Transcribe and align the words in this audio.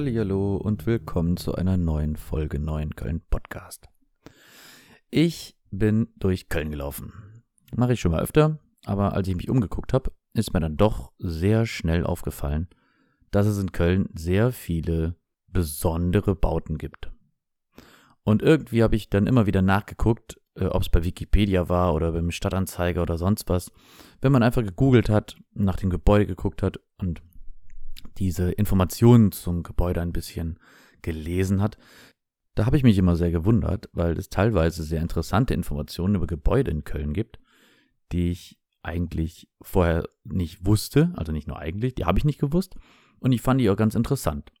Hallo 0.00 0.54
und 0.54 0.86
willkommen 0.86 1.36
zu 1.36 1.56
einer 1.56 1.76
neuen 1.76 2.14
Folge 2.14 2.60
Neuen 2.60 2.94
Köln 2.94 3.20
Podcast. 3.30 3.88
Ich 5.10 5.56
bin 5.72 6.06
durch 6.14 6.48
Köln 6.48 6.70
gelaufen. 6.70 7.12
Mache 7.74 7.94
ich 7.94 8.00
schon 8.00 8.12
mal 8.12 8.22
öfter, 8.22 8.60
aber 8.84 9.14
als 9.14 9.26
ich 9.26 9.34
mich 9.34 9.50
umgeguckt 9.50 9.92
habe, 9.92 10.12
ist 10.34 10.54
mir 10.54 10.60
dann 10.60 10.76
doch 10.76 11.10
sehr 11.18 11.66
schnell 11.66 12.06
aufgefallen, 12.06 12.68
dass 13.32 13.48
es 13.48 13.58
in 13.58 13.72
Köln 13.72 14.08
sehr 14.14 14.52
viele 14.52 15.16
besondere 15.48 16.36
Bauten 16.36 16.78
gibt. 16.78 17.10
Und 18.22 18.40
irgendwie 18.40 18.84
habe 18.84 18.94
ich 18.94 19.10
dann 19.10 19.26
immer 19.26 19.46
wieder 19.46 19.62
nachgeguckt, 19.62 20.40
äh, 20.54 20.66
ob 20.66 20.82
es 20.82 20.90
bei 20.90 21.02
Wikipedia 21.02 21.68
war 21.68 21.92
oder 21.92 22.12
beim 22.12 22.30
Stadtanzeiger 22.30 23.02
oder 23.02 23.18
sonst 23.18 23.48
was. 23.48 23.72
Wenn 24.20 24.30
man 24.30 24.44
einfach 24.44 24.62
gegoogelt 24.62 25.08
hat, 25.08 25.36
nach 25.54 25.74
dem 25.74 25.90
Gebäude 25.90 26.26
geguckt 26.26 26.62
hat 26.62 26.78
und 26.98 27.20
diese 28.18 28.50
Informationen 28.52 29.32
zum 29.32 29.62
Gebäude 29.62 30.00
ein 30.00 30.12
bisschen 30.12 30.58
gelesen 31.02 31.62
hat, 31.62 31.78
da 32.54 32.66
habe 32.66 32.76
ich 32.76 32.82
mich 32.82 32.98
immer 32.98 33.14
sehr 33.14 33.30
gewundert, 33.30 33.88
weil 33.92 34.18
es 34.18 34.30
teilweise 34.30 34.82
sehr 34.82 35.00
interessante 35.00 35.54
Informationen 35.54 36.16
über 36.16 36.26
Gebäude 36.26 36.70
in 36.70 36.84
Köln 36.84 37.12
gibt, 37.12 37.38
die 38.10 38.30
ich 38.30 38.58
eigentlich 38.82 39.48
vorher 39.62 40.08
nicht 40.24 40.66
wusste, 40.66 41.12
also 41.16 41.30
nicht 41.30 41.46
nur 41.46 41.58
eigentlich, 41.58 41.94
die 41.94 42.04
habe 42.04 42.18
ich 42.18 42.24
nicht 42.24 42.40
gewusst 42.40 42.74
und 43.20 43.32
ich 43.32 43.42
fand 43.42 43.60
die 43.60 43.70
auch 43.70 43.76
ganz 43.76 43.94
interessant. 43.94 44.52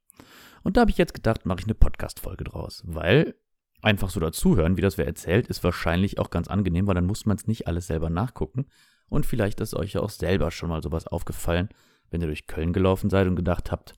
Und 0.62 0.76
da 0.76 0.82
habe 0.82 0.90
ich 0.90 0.98
jetzt 0.98 1.14
gedacht, 1.14 1.46
mache 1.46 1.60
ich 1.60 1.66
eine 1.66 1.74
Podcast-Folge 1.74 2.44
draus, 2.44 2.82
weil 2.86 3.34
einfach 3.80 4.10
so 4.10 4.20
dazuhören, 4.20 4.76
wie 4.76 4.82
das 4.82 4.98
wer 4.98 5.06
erzählt, 5.06 5.48
ist 5.48 5.64
wahrscheinlich 5.64 6.18
auch 6.18 6.30
ganz 6.30 6.48
angenehm, 6.48 6.86
weil 6.86 6.94
dann 6.94 7.06
muss 7.06 7.26
man 7.26 7.36
es 7.36 7.46
nicht 7.46 7.66
alles 7.66 7.86
selber 7.86 8.10
nachgucken 8.10 8.66
und 9.08 9.26
vielleicht 9.26 9.60
ist 9.60 9.74
euch 9.74 9.94
ja 9.94 10.02
auch 10.02 10.10
selber 10.10 10.50
schon 10.50 10.68
mal 10.68 10.82
sowas 10.82 11.06
aufgefallen, 11.06 11.68
wenn 12.10 12.20
ihr 12.20 12.26
durch 12.26 12.46
Köln 12.46 12.72
gelaufen 12.72 13.10
seid 13.10 13.26
und 13.26 13.36
gedacht 13.36 13.70
habt, 13.70 13.94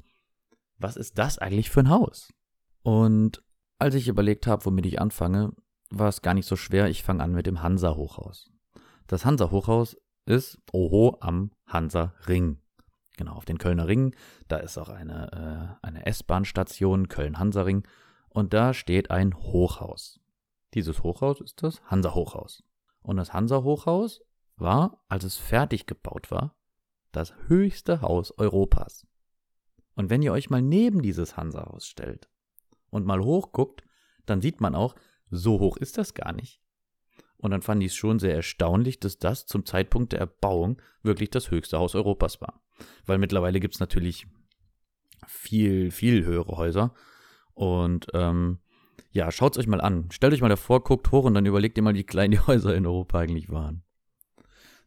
was 0.79 0.97
ist 0.97 1.19
das 1.19 1.39
eigentlich 1.39 1.71
für 1.71 1.81
ein 1.81 1.91
Haus? 1.91 2.33
Und 2.83 3.43
als 3.79 3.95
ich 3.95 4.09
überlegt 4.09 4.47
habe, 4.47 4.65
womit 4.65 4.87
ich 4.87 5.01
anfange, 5.01 5.53
war 5.91 6.09
es 6.09 6.23
gar 6.23 6.35
nicht 6.35 6.47
so 6.47 6.57
schwer. 6.57 6.89
Ich 6.89 7.03
fange 7.03 7.23
an 7.23 7.33
mit 7.33 7.47
dem 7.47 7.63
Hansa-Hochhaus. 7.63 8.51
Das 9.07 9.25
Hansa-Hochhaus 9.25 9.97
ist, 10.25 10.59
oho, 10.73 11.17
am 11.21 11.51
Hansa-Ring. 11.67 12.59
Genau, 13.17 13.35
auf 13.35 13.45
den 13.45 13.59
Kölner 13.59 13.89
Ring. 13.89 14.15
Da 14.49 14.59
ist 14.59 14.79
auch 14.79 14.89
eine, 14.89 15.79
äh, 15.83 15.87
eine 15.87 16.07
S-Bahn-Station, 16.07 17.09
Köln-Hansa-Ring. 17.09 17.87
Und 18.29 18.55
da 18.55 18.73
steht 18.73 19.11
ein 19.11 19.35
Hochhaus. 19.35 20.21
Dieses 20.75 21.03
Hochhaus 21.03 21.41
ist 21.41 21.63
das 21.63 21.83
Hansa-Hochhaus. 21.91 22.63
Und 23.03 23.17
das 23.17 23.33
Hansa-Hochhaus 23.33 24.23
war, 24.57 25.03
als 25.09 25.25
es 25.25 25.37
fertig 25.37 25.87
gebaut 25.87 26.31
war, 26.31 26.55
das 27.13 27.35
höchste 27.47 28.03
Haus 28.03 28.37
Europas. 28.39 29.07
Und 29.95 30.11
wenn 30.11 30.23
ihr 30.23 30.33
euch 30.33 30.51
mal 30.51 30.63
neben 30.63 31.03
dieses 31.03 31.37
Hansa-Haus 31.37 31.87
stellt 31.87 32.29
und 32.91 33.07
mal 33.07 33.21
hochguckt, 33.21 33.83
dann 34.27 34.41
sieht 34.41 34.61
man 34.61 34.75
auch, 34.75 34.95
so 35.31 35.59
hoch 35.61 35.77
ist 35.77 35.99
das 35.99 36.15
gar 36.15 36.33
nicht. 36.33 36.61
Und 37.37 37.53
dann 37.53 37.63
fand 37.63 37.83
ich 37.83 37.93
es 37.93 37.97
schon 37.97 38.19
sehr 38.19 38.35
erstaunlich, 38.35 39.01
dass 39.01 39.19
das 39.19 39.47
zum 39.47 39.65
Zeitpunkt 39.65 40.13
der 40.13 40.21
Erbauung 40.21 40.81
wirklich 41.03 41.31
das 41.31 41.51
höchste 41.51 41.79
Haus 41.79 41.95
Europas 41.95 42.41
war. 42.41 42.63
Weil 43.07 43.19
mittlerweile 43.19 43.61
gibt 43.61 43.75
es 43.75 43.81
natürlich 43.81 44.27
viel, 45.27 45.91
viel 45.91 46.25
höhere 46.25 46.57
Häuser. 46.57 46.95
Und 47.55 48.09
ähm, 48.15 48.59
ja, 49.11 49.31
schaut 49.31 49.57
es 49.57 49.59
euch 49.59 49.67
mal 49.67 49.81
an. 49.81 50.11
Stellt 50.11 50.35
euch 50.35 50.43
mal 50.43 50.49
davor, 50.49 50.85
guckt 50.85 51.11
hoch 51.13 51.25
und 51.25 51.35
dann 51.35 51.47
überlegt 51.47 51.79
ihr 51.79 51.83
mal, 51.83 51.95
wie 51.95 52.05
klein 52.05 52.31
die 52.31 52.39
Häuser 52.47 52.75
in 52.75 52.87
Europa 52.87 53.19
eigentlich 53.19 53.51
waren. 53.51 53.83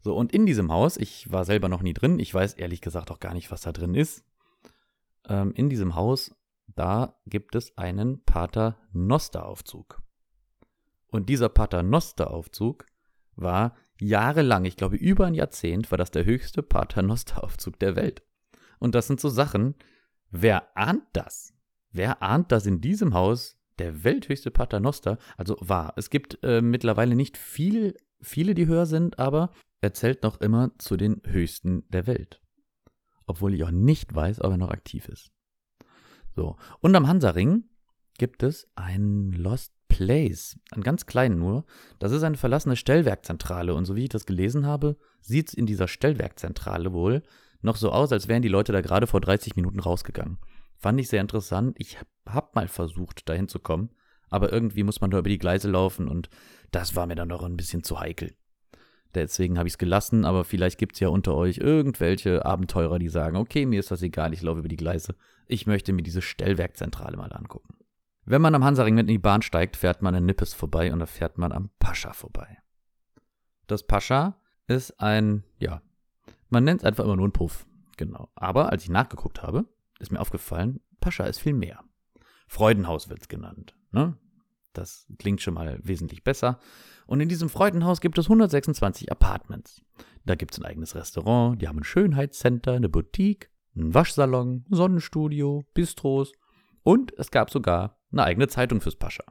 So, 0.03 0.13
und 0.17 0.33
in 0.33 0.45
diesem 0.45 0.69
Haus, 0.69 0.97
ich 0.97 1.31
war 1.31 1.45
selber 1.45 1.69
noch 1.69 1.81
nie 1.81 1.93
drin, 1.93 2.19
ich 2.19 2.33
weiß 2.33 2.55
ehrlich 2.55 2.81
gesagt 2.81 3.09
auch 3.09 3.21
gar 3.21 3.33
nicht, 3.33 3.51
was 3.51 3.61
da 3.61 3.71
drin 3.71 3.95
ist. 3.95 4.25
Ähm, 5.29 5.53
in 5.55 5.69
diesem 5.69 5.95
Haus, 5.95 6.35
da 6.67 7.17
gibt 7.25 7.55
es 7.55 7.77
einen 7.77 8.21
Pater-Noster-Aufzug. 8.25 10.01
Und 11.07 11.29
dieser 11.29 11.47
Pater-Noster-Aufzug 11.47 12.85
war 13.37 13.77
jahrelang, 13.97 14.65
ich 14.65 14.75
glaube 14.75 14.97
über 14.97 15.25
ein 15.25 15.35
Jahrzehnt, 15.35 15.89
war 15.89 15.97
das 15.97 16.11
der 16.11 16.25
höchste 16.25 16.63
Pater-Noster-Aufzug 16.63 17.79
der 17.79 17.95
Welt. 17.95 18.23
Und 18.79 18.95
das 18.95 19.07
sind 19.07 19.21
so 19.21 19.29
Sachen, 19.29 19.75
wer 20.31 20.75
ahnt 20.77 21.05
das? 21.13 21.53
Wer 21.91 22.21
ahnt, 22.21 22.51
dass 22.51 22.65
in 22.65 22.81
diesem 22.81 23.13
Haus 23.13 23.57
der 23.79 24.03
welthöchste 24.03 24.51
Paternoster, 24.51 25.17
also 25.37 25.55
war. 25.61 25.93
Es 25.95 26.09
gibt 26.09 26.39
äh, 26.43 26.61
mittlerweile 26.61 27.15
nicht 27.15 27.37
viel, 27.37 27.95
viele, 28.21 28.53
die 28.53 28.67
höher 28.67 28.85
sind, 28.85 29.17
aber 29.17 29.51
er 29.83 29.93
zählt 29.93 30.23
noch 30.23 30.39
immer 30.39 30.71
zu 30.77 30.95
den 30.95 31.21
höchsten 31.25 31.83
der 31.89 32.07
Welt. 32.07 32.41
Obwohl 33.25 33.53
ich 33.53 33.63
auch 33.65 33.71
nicht 33.71 34.15
weiß, 34.15 34.41
ob 34.41 34.51
er 34.51 34.57
noch 34.57 34.71
aktiv 34.71 35.09
ist. 35.09 35.31
So. 36.35 36.55
Und 36.79 36.95
am 36.95 37.07
Hansaring 37.07 37.65
gibt 38.17 38.43
es 38.43 38.71
einen 38.75 39.33
Lost 39.33 39.73
Place, 39.89 40.57
einen 40.71 40.83
ganz 40.83 41.05
kleinen 41.05 41.37
nur. 41.37 41.65
Das 41.99 42.13
ist 42.13 42.23
eine 42.23 42.37
verlassene 42.37 42.77
Stellwerkzentrale. 42.77 43.75
Und 43.75 43.83
so 43.83 43.95
wie 43.95 44.03
ich 44.03 44.09
das 44.09 44.25
gelesen 44.25 44.65
habe, 44.65 44.97
sieht 45.19 45.49
es 45.49 45.53
in 45.53 45.65
dieser 45.65 45.89
Stellwerkzentrale 45.89 46.93
wohl 46.93 47.21
noch 47.61 47.75
so 47.75 47.91
aus, 47.91 48.11
als 48.11 48.27
wären 48.29 48.41
die 48.41 48.47
Leute 48.47 48.71
da 48.71 48.81
gerade 48.81 49.05
vor 49.05 49.19
30 49.19 49.55
Minuten 49.57 49.79
rausgegangen. 49.79 50.39
Fand 50.77 50.99
ich 50.99 51.09
sehr 51.09 51.21
interessant. 51.21 51.75
Ich 51.77 51.97
habe 52.27 52.49
mal 52.55 52.69
versucht, 52.69 53.27
dahin 53.27 53.49
zu 53.49 53.59
kommen. 53.59 53.89
Aber 54.29 54.51
irgendwie 54.51 54.83
muss 54.83 55.01
man 55.01 55.11
da 55.11 55.19
über 55.19 55.29
die 55.29 55.37
Gleise 55.37 55.69
laufen 55.69 56.07
und 56.07 56.29
das 56.71 56.95
war 56.95 57.05
mir 57.05 57.15
dann 57.15 57.27
noch 57.27 57.43
ein 57.43 57.57
bisschen 57.57 57.83
zu 57.83 57.99
heikel. 57.99 58.33
Deswegen 59.15 59.57
habe 59.57 59.67
ich 59.67 59.73
es 59.73 59.77
gelassen, 59.77 60.25
aber 60.25 60.43
vielleicht 60.43 60.77
gibt 60.77 60.95
es 60.95 60.99
ja 60.99 61.09
unter 61.09 61.35
euch 61.35 61.59
irgendwelche 61.59 62.45
Abenteurer, 62.45 62.99
die 62.99 63.09
sagen, 63.09 63.37
okay, 63.37 63.65
mir 63.65 63.79
ist 63.79 63.91
das 63.91 64.01
egal, 64.01 64.33
ich 64.33 64.41
laufe 64.41 64.59
über 64.59 64.67
die 64.67 64.75
Gleise. 64.75 65.15
Ich 65.47 65.67
möchte 65.67 65.93
mir 65.93 66.03
diese 66.03 66.21
Stellwerkzentrale 66.21 67.17
mal 67.17 67.31
angucken. 67.31 67.75
Wenn 68.25 68.41
man 68.41 68.55
am 68.55 68.63
Hansaring 68.63 68.95
mit 68.95 69.03
in 69.03 69.15
die 69.15 69.19
Bahn 69.19 69.41
steigt, 69.41 69.77
fährt 69.77 70.01
man 70.01 70.15
an 70.15 70.25
Nippes 70.25 70.53
vorbei 70.53 70.91
und 70.91 70.99
da 70.99 71.05
fährt 71.05 71.37
man 71.37 71.51
am 71.51 71.69
Pascha 71.79 72.13
vorbei. 72.13 72.57
Das 73.67 73.85
Pascha 73.85 74.39
ist 74.67 74.99
ein, 74.99 75.43
ja, 75.59 75.81
man 76.49 76.63
nennt 76.63 76.81
es 76.81 76.85
einfach 76.85 77.03
immer 77.03 77.17
nur 77.17 77.27
ein 77.27 77.33
Puff. 77.33 77.65
Genau. 77.97 78.29
Aber 78.35 78.71
als 78.71 78.83
ich 78.83 78.89
nachgeguckt 78.89 79.43
habe, 79.43 79.65
ist 79.99 80.11
mir 80.11 80.19
aufgefallen, 80.19 80.79
Pascha 80.99 81.25
ist 81.25 81.39
viel 81.39 81.53
mehr. 81.53 81.83
Freudenhaus 82.47 83.09
wird 83.09 83.21
es 83.21 83.27
genannt. 83.27 83.75
Ne? 83.91 84.17
Das 84.73 85.07
klingt 85.17 85.41
schon 85.41 85.53
mal 85.53 85.79
wesentlich 85.83 86.23
besser. 86.23 86.59
Und 87.05 87.21
in 87.21 87.29
diesem 87.29 87.49
Freudenhaus 87.49 88.01
gibt 88.01 88.17
es 88.17 88.25
126 88.25 89.11
Apartments. 89.11 89.81
Da 90.25 90.35
gibt 90.35 90.53
es 90.53 90.59
ein 90.59 90.65
eigenes 90.65 90.95
Restaurant, 90.95 91.61
die 91.61 91.67
haben 91.67 91.79
ein 91.79 91.83
Schönheitscenter, 91.83 92.73
eine 92.73 92.89
Boutique, 92.89 93.49
einen 93.75 93.93
Waschsalon, 93.93 94.65
Sonnenstudio, 94.69 95.65
Bistros 95.73 96.31
und 96.83 97.13
es 97.17 97.31
gab 97.31 97.49
sogar 97.49 97.99
eine 98.11 98.23
eigene 98.23 98.47
Zeitung 98.47 98.81
fürs 98.81 98.95
Pascha. 98.95 99.23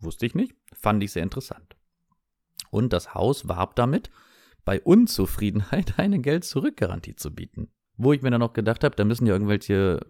Wusste 0.00 0.26
ich 0.26 0.34
nicht, 0.34 0.54
fand 0.74 1.02
ich 1.02 1.12
sehr 1.12 1.22
interessant. 1.22 1.76
Und 2.70 2.92
das 2.92 3.14
Haus 3.14 3.48
warb 3.48 3.76
damit, 3.76 4.10
bei 4.64 4.80
Unzufriedenheit 4.80 5.94
eine 5.98 6.20
Geld-Zurück-Garantie 6.20 7.16
zu 7.16 7.34
bieten. 7.34 7.70
Wo 7.96 8.12
ich 8.12 8.22
mir 8.22 8.30
dann 8.30 8.40
noch 8.40 8.54
gedacht 8.54 8.84
habe, 8.84 8.96
da 8.96 9.04
müssen 9.04 9.26
ja 9.26 9.34
irgendwelche 9.34 10.00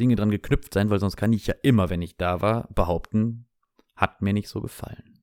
Dinge 0.00 0.16
dran 0.16 0.30
geknüpft 0.30 0.72
sein, 0.72 0.90
weil 0.90 0.98
sonst 0.98 1.16
kann 1.16 1.32
ich 1.32 1.46
ja 1.46 1.54
immer, 1.62 1.90
wenn 1.90 2.02
ich 2.02 2.16
da 2.16 2.40
war, 2.40 2.68
behaupten, 2.74 3.46
hat 3.98 4.22
mir 4.22 4.32
nicht 4.32 4.48
so 4.48 4.60
gefallen. 4.60 5.20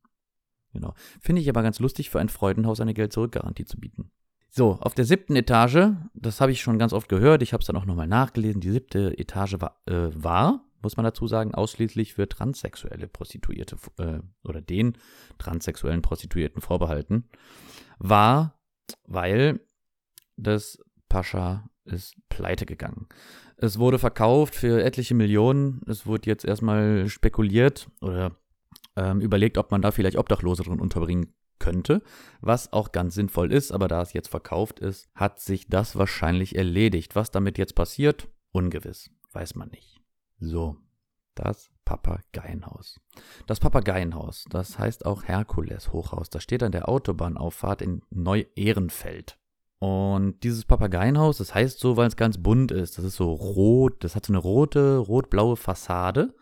Genau. 0.73 0.93
Finde 1.21 1.41
ich 1.41 1.49
aber 1.49 1.63
ganz 1.63 1.79
lustig, 1.79 2.09
für 2.09 2.19
ein 2.19 2.29
Freudenhaus 2.29 2.81
eine 2.81 2.93
Geld-Zurück-Garantie 2.93 3.65
zu 3.65 3.79
bieten. 3.79 4.11
So, 4.49 4.73
auf 4.81 4.93
der 4.93 5.05
siebten 5.05 5.35
Etage, 5.35 5.93
das 6.13 6.41
habe 6.41 6.51
ich 6.51 6.61
schon 6.61 6.77
ganz 6.77 6.93
oft 6.93 7.09
gehört, 7.09 7.41
ich 7.41 7.53
habe 7.53 7.61
es 7.61 7.67
dann 7.67 7.77
auch 7.77 7.85
nochmal 7.85 8.07
nachgelesen, 8.07 8.61
die 8.61 8.71
siebte 8.71 9.17
Etage 9.17 9.55
war, 9.59 9.81
äh, 9.85 10.09
war, 10.13 10.65
muss 10.81 10.97
man 10.97 11.03
dazu 11.03 11.27
sagen, 11.27 11.53
ausschließlich 11.53 12.13
für 12.13 12.27
transsexuelle 12.27 13.07
Prostituierte 13.07 13.77
äh, 13.97 14.19
oder 14.43 14.61
den 14.61 14.97
transsexuellen 15.37 16.01
Prostituierten 16.01 16.61
vorbehalten, 16.61 17.25
war, 17.97 18.59
weil 19.05 19.61
das 20.37 20.77
Pascha 21.09 21.69
ist 21.85 22.15
pleite 22.29 22.65
gegangen. 22.65 23.07
Es 23.57 23.79
wurde 23.79 23.99
verkauft 23.99 24.55
für 24.55 24.83
etliche 24.83 25.15
Millionen, 25.15 25.81
es 25.87 26.05
wurde 26.05 26.29
jetzt 26.29 26.43
erstmal 26.43 27.07
spekuliert 27.07 27.89
oder 28.01 28.35
ähm, 28.95 29.21
überlegt, 29.21 29.57
ob 29.57 29.71
man 29.71 29.81
da 29.81 29.91
vielleicht 29.91 30.17
Obdachlose 30.17 30.63
drin 30.63 30.79
unterbringen 30.79 31.33
könnte, 31.59 32.01
was 32.41 32.73
auch 32.73 32.91
ganz 32.91 33.15
sinnvoll 33.15 33.51
ist, 33.51 33.71
aber 33.71 33.87
da 33.87 34.01
es 34.01 34.13
jetzt 34.13 34.27
verkauft 34.27 34.79
ist, 34.79 35.07
hat 35.15 35.39
sich 35.39 35.67
das 35.67 35.95
wahrscheinlich 35.95 36.55
erledigt. 36.55 37.15
Was 37.15 37.31
damit 37.31 37.57
jetzt 37.57 37.75
passiert, 37.75 38.27
ungewiss, 38.51 39.09
weiß 39.31 39.55
man 39.55 39.69
nicht. 39.69 40.01
So, 40.39 40.77
das 41.33 41.69
Papageienhaus. 41.85 42.99
Das 43.47 43.59
Papageienhaus, 43.59 44.45
das 44.49 44.79
heißt 44.79 45.05
auch 45.05 45.23
Herkules 45.23 45.93
Hochhaus, 45.93 46.29
das 46.29 46.43
steht 46.43 46.63
an 46.63 46.71
der 46.71 46.89
Autobahnauffahrt 46.89 47.81
in 47.81 48.01
Neu-Ehrenfeld. 48.09 49.37
Und 49.79 50.43
dieses 50.43 50.65
Papageienhaus, 50.65 51.37
das 51.37 51.53
heißt 51.53 51.79
so, 51.79 51.97
weil 51.97 52.07
es 52.07 52.15
ganz 52.15 52.37
bunt 52.37 52.71
ist. 52.71 52.97
Das 52.97 53.05
ist 53.05 53.17
so 53.17 53.31
rot, 53.33 54.03
das 54.03 54.15
hat 54.15 54.25
so 54.25 54.33
eine 54.33 54.39
rote, 54.39 54.97
rot-blaue 54.97 55.57
Fassade, 55.57 56.33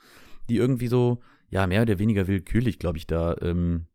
die 0.49 0.57
irgendwie 0.57 0.87
so 0.87 1.19
ja, 1.53 1.67
mehr 1.67 1.83
oder 1.83 1.99
weniger 1.99 2.25
willkürlich, 2.25 2.79
glaube 2.79 2.97
ich, 2.97 3.05
da 3.05 3.37
ähm, 3.41 3.85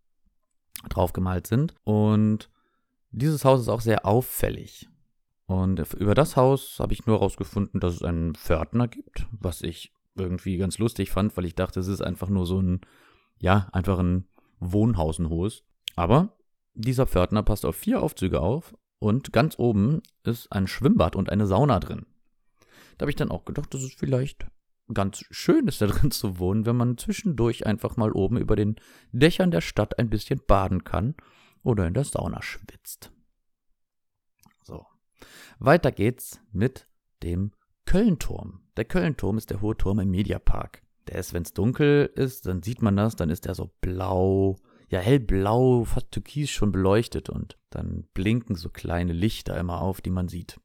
drauf 0.88 1.12
gemalt 1.12 1.48
sind. 1.48 1.74
Und 1.82 2.50
dieses 3.10 3.44
Haus 3.44 3.62
ist 3.62 3.68
auch 3.68 3.80
sehr 3.80 4.06
auffällig. 4.06 4.88
Und 5.46 5.80
über 5.94 6.14
das 6.14 6.36
Haus 6.36 6.78
habe 6.78 6.92
ich 6.92 7.04
nur 7.06 7.16
herausgefunden, 7.16 7.80
dass 7.80 7.94
es 7.94 8.02
einen 8.04 8.36
Pförtner 8.36 8.86
gibt, 8.86 9.26
was 9.32 9.62
ich 9.62 9.92
irgendwie 10.14 10.56
ganz 10.56 10.78
lustig 10.78 11.10
fand, 11.10 11.36
weil 11.36 11.46
ich 11.46 11.56
dachte, 11.56 11.80
es 11.80 11.88
ist 11.88 12.00
einfach 12.00 12.28
nur 12.28 12.46
so 12.46 12.62
ein, 12.62 12.80
ja, 13.40 13.68
einfach 13.72 13.98
ein 13.98 14.28
Wohnhausenhohes. 14.60 15.64
Aber 15.96 16.38
dieser 16.74 17.08
Pförtner 17.08 17.42
passt 17.42 17.66
auf 17.66 17.74
vier 17.74 18.00
Aufzüge 18.00 18.40
auf 18.40 18.76
und 19.00 19.32
ganz 19.32 19.58
oben 19.58 20.00
ist 20.22 20.52
ein 20.52 20.68
Schwimmbad 20.68 21.16
und 21.16 21.28
eine 21.28 21.48
Sauna 21.48 21.80
drin. 21.80 22.06
Da 22.98 23.02
habe 23.02 23.10
ich 23.10 23.16
dann 23.16 23.32
auch 23.32 23.44
gedacht, 23.44 23.74
das 23.74 23.82
ist 23.82 23.98
vielleicht 23.98 24.46
ganz 24.94 25.24
schön 25.30 25.68
ist, 25.68 25.80
da 25.80 25.86
drin 25.86 26.10
zu 26.10 26.38
wohnen, 26.38 26.66
wenn 26.66 26.76
man 26.76 26.98
zwischendurch 26.98 27.66
einfach 27.66 27.96
mal 27.96 28.12
oben 28.12 28.36
über 28.36 28.56
den 28.56 28.76
Dächern 29.12 29.50
der 29.50 29.60
Stadt 29.60 29.98
ein 29.98 30.10
bisschen 30.10 30.40
baden 30.46 30.84
kann 30.84 31.14
oder 31.62 31.86
in 31.86 31.94
der 31.94 32.04
Sauna 32.04 32.42
schwitzt. 32.42 33.12
So. 34.62 34.86
Weiter 35.58 35.92
geht's 35.92 36.40
mit 36.52 36.86
dem 37.22 37.52
Kölnturm. 37.84 38.60
Der 38.76 38.84
Kölnturm 38.84 39.38
ist 39.38 39.50
der 39.50 39.60
hohe 39.60 39.76
Turm 39.76 39.98
im 39.98 40.10
Mediapark. 40.10 40.82
Der 41.08 41.18
ist, 41.18 41.32
wenn 41.32 41.42
es 41.42 41.54
dunkel 41.54 42.10
ist, 42.14 42.46
dann 42.46 42.62
sieht 42.62 42.82
man 42.82 42.96
das, 42.96 43.16
dann 43.16 43.30
ist 43.30 43.46
der 43.46 43.54
so 43.54 43.70
blau, 43.80 44.56
ja 44.88 45.00
hellblau, 45.00 45.84
fast 45.84 46.10
türkis 46.10 46.50
schon 46.50 46.70
beleuchtet 46.70 47.30
und 47.30 47.58
dann 47.70 48.04
blinken 48.12 48.56
so 48.56 48.68
kleine 48.68 49.12
Lichter 49.12 49.58
immer 49.58 49.80
auf, 49.80 50.00
die 50.00 50.10
man 50.10 50.28
sieht. 50.28 50.60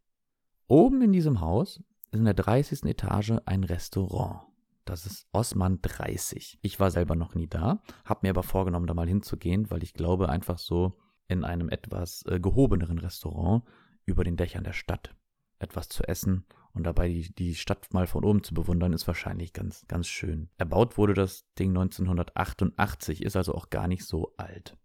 Oben 0.67 1.01
in 1.01 1.13
diesem 1.13 1.39
Haus 1.39 1.81
in 2.13 2.25
der 2.25 2.33
30. 2.33 2.83
Etage 2.83 3.33
ein 3.45 3.63
Restaurant. 3.63 4.41
Das 4.85 5.05
ist 5.05 5.27
Osman 5.31 5.79
30. 5.81 6.59
Ich 6.61 6.79
war 6.79 6.91
selber 6.91 7.15
noch 7.15 7.35
nie 7.35 7.47
da, 7.47 7.81
habe 8.05 8.19
mir 8.23 8.31
aber 8.31 8.43
vorgenommen, 8.43 8.87
da 8.87 8.93
mal 8.93 9.07
hinzugehen, 9.07 9.71
weil 9.71 9.83
ich 9.83 9.93
glaube, 9.93 10.29
einfach 10.29 10.59
so 10.59 10.99
in 11.27 11.43
einem 11.43 11.69
etwas 11.69 12.23
äh, 12.27 12.39
gehobeneren 12.39 12.99
Restaurant 12.99 13.63
über 14.05 14.23
den 14.23 14.35
Dächern 14.35 14.63
der 14.63 14.73
Stadt 14.73 15.15
etwas 15.59 15.87
zu 15.87 16.03
essen 16.03 16.45
und 16.73 16.83
dabei 16.83 17.07
die, 17.07 17.33
die 17.33 17.55
Stadt 17.55 17.93
mal 17.93 18.07
von 18.07 18.25
oben 18.25 18.43
zu 18.43 18.53
bewundern, 18.53 18.91
ist 18.91 19.07
wahrscheinlich 19.07 19.53
ganz, 19.53 19.85
ganz 19.87 20.07
schön. 20.07 20.49
Erbaut 20.57 20.97
wurde 20.97 21.13
das 21.13 21.45
Ding 21.57 21.69
1988, 21.69 23.23
ist 23.23 23.37
also 23.37 23.55
auch 23.55 23.69
gar 23.69 23.87
nicht 23.87 24.03
so 24.03 24.33
alt. 24.35 24.77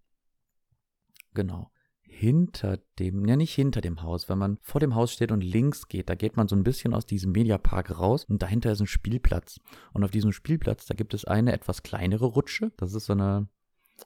Genau 1.35 1.73
hinter 2.09 2.79
dem, 2.99 3.27
ja 3.27 3.37
nicht 3.37 3.55
hinter 3.55 3.81
dem 3.81 4.03
Haus, 4.03 4.29
wenn 4.29 4.39
man 4.39 4.59
vor 4.63 4.81
dem 4.81 4.95
Haus 4.95 5.13
steht 5.13 5.31
und 5.31 5.43
links 5.43 5.89
geht, 5.89 6.09
da 6.09 6.15
geht 6.15 6.37
man 6.37 6.49
so 6.49 6.57
ein 6.57 6.65
bisschen 6.65 6.95
aus 6.95 7.07
diesem 7.07 7.33
Mediapark 7.33 7.99
raus 7.99 8.25
und 8.25 8.43
dahinter 8.43 8.73
ist 8.73 8.81
ein 8.81 8.87
Spielplatz. 8.87 9.61
Und 9.93 10.05
auf 10.05 10.11
diesem 10.11 10.33
Spielplatz, 10.33 10.87
da 10.87 10.95
gibt 10.95 11.15
es 11.15 11.25
eine 11.25 11.53
etwas 11.53 11.83
kleinere 11.83 12.27
Rutsche. 12.27 12.73
Das 12.77 12.95
ist 12.95 13.07
so 13.07 13.13
eine, 13.13 13.49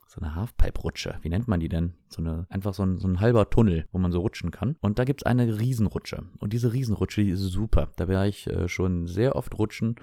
so 0.06 0.20
eine 0.20 0.34
Halfpipe-Rutsche. 0.34 1.18
Wie 1.22 1.28
nennt 1.28 1.48
man 1.48 1.60
die 1.60 1.68
denn? 1.68 1.94
So 2.08 2.20
eine, 2.20 2.46
einfach 2.50 2.74
so 2.74 2.82
ein, 2.82 2.98
so 2.98 3.08
ein 3.08 3.20
halber 3.20 3.48
Tunnel, 3.50 3.86
wo 3.92 3.98
man 3.98 4.12
so 4.12 4.20
rutschen 4.20 4.50
kann. 4.50 4.76
Und 4.80 4.98
da 4.98 5.04
gibt 5.04 5.22
es 5.22 5.26
eine 5.26 5.58
Riesenrutsche. 5.58 6.24
Und 6.38 6.52
diese 6.52 6.72
Riesenrutsche, 6.72 7.24
die 7.24 7.30
ist 7.30 7.40
super. 7.40 7.92
Da 7.96 8.08
wäre 8.08 8.28
ich 8.28 8.46
äh, 8.46 8.68
schon 8.68 9.06
sehr 9.06 9.36
oft 9.36 9.58
rutschen. 9.58 9.96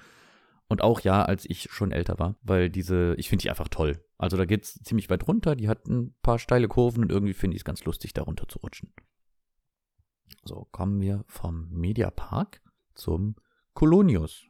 Und 0.70 0.82
auch 0.82 1.00
ja, 1.00 1.24
als 1.24 1.50
ich 1.50 1.64
schon 1.72 1.90
älter 1.90 2.20
war, 2.20 2.36
weil 2.42 2.70
diese, 2.70 3.16
ich 3.18 3.28
finde 3.28 3.42
die 3.42 3.50
einfach 3.50 3.66
toll. 3.66 4.04
Also 4.18 4.36
da 4.36 4.44
geht 4.44 4.62
es 4.62 4.74
ziemlich 4.84 5.10
weit 5.10 5.26
runter, 5.26 5.56
die 5.56 5.68
hat 5.68 5.88
ein 5.88 6.14
paar 6.22 6.38
steile 6.38 6.68
Kurven 6.68 7.02
und 7.02 7.10
irgendwie 7.10 7.34
finde 7.34 7.56
ich 7.56 7.62
es 7.62 7.64
ganz 7.64 7.84
lustig, 7.84 8.12
da 8.12 8.22
runter 8.22 8.46
zu 8.46 8.60
rutschen. 8.60 8.94
So, 10.44 10.68
kommen 10.70 11.00
wir 11.00 11.24
vom 11.26 11.68
Mediapark 11.70 12.62
zum 12.94 13.34
Kolonius. 13.74 14.46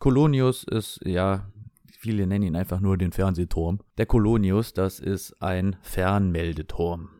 Kolonius 0.00 0.64
ist, 0.64 0.98
ja, 1.04 1.52
viele 1.96 2.26
nennen 2.26 2.46
ihn 2.46 2.56
einfach 2.56 2.80
nur 2.80 2.98
den 2.98 3.12
Fernsehturm. 3.12 3.78
Der 3.98 4.06
Kolonius, 4.06 4.74
das 4.74 4.98
ist 4.98 5.40
ein 5.40 5.76
Fernmeldeturm. 5.82 7.10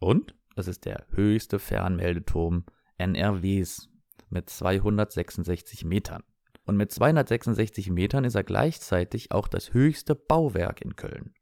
Und 0.00 0.34
das 0.56 0.66
ist 0.66 0.84
der 0.84 1.06
höchste 1.10 1.60
Fernmeldeturm 1.60 2.64
NRWs 2.96 3.88
mit 4.30 4.50
266 4.50 5.84
Metern. 5.84 6.24
Und 6.68 6.76
mit 6.76 6.92
266 6.92 7.88
Metern 7.88 8.24
ist 8.24 8.34
er 8.34 8.44
gleichzeitig 8.44 9.32
auch 9.32 9.48
das 9.48 9.72
höchste 9.72 10.14
Bauwerk 10.14 10.82
in 10.82 10.96
Köln. 10.96 11.32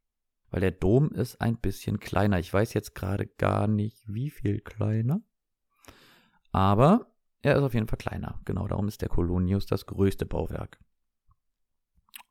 Weil 0.50 0.60
der 0.60 0.70
Dom 0.70 1.10
ist 1.10 1.40
ein 1.40 1.56
bisschen 1.56 1.98
kleiner. 1.98 2.38
Ich 2.38 2.54
weiß 2.54 2.74
jetzt 2.74 2.94
gerade 2.94 3.26
gar 3.26 3.66
nicht, 3.66 4.04
wie 4.06 4.30
viel 4.30 4.60
kleiner. 4.60 5.20
Aber 6.52 7.10
er 7.42 7.56
ist 7.56 7.62
auf 7.64 7.74
jeden 7.74 7.88
Fall 7.88 7.98
kleiner. 7.98 8.40
Genau 8.44 8.68
darum 8.68 8.86
ist 8.86 9.02
der 9.02 9.08
Kolonius 9.08 9.66
das 9.66 9.86
größte 9.86 10.26
Bauwerk 10.26 10.78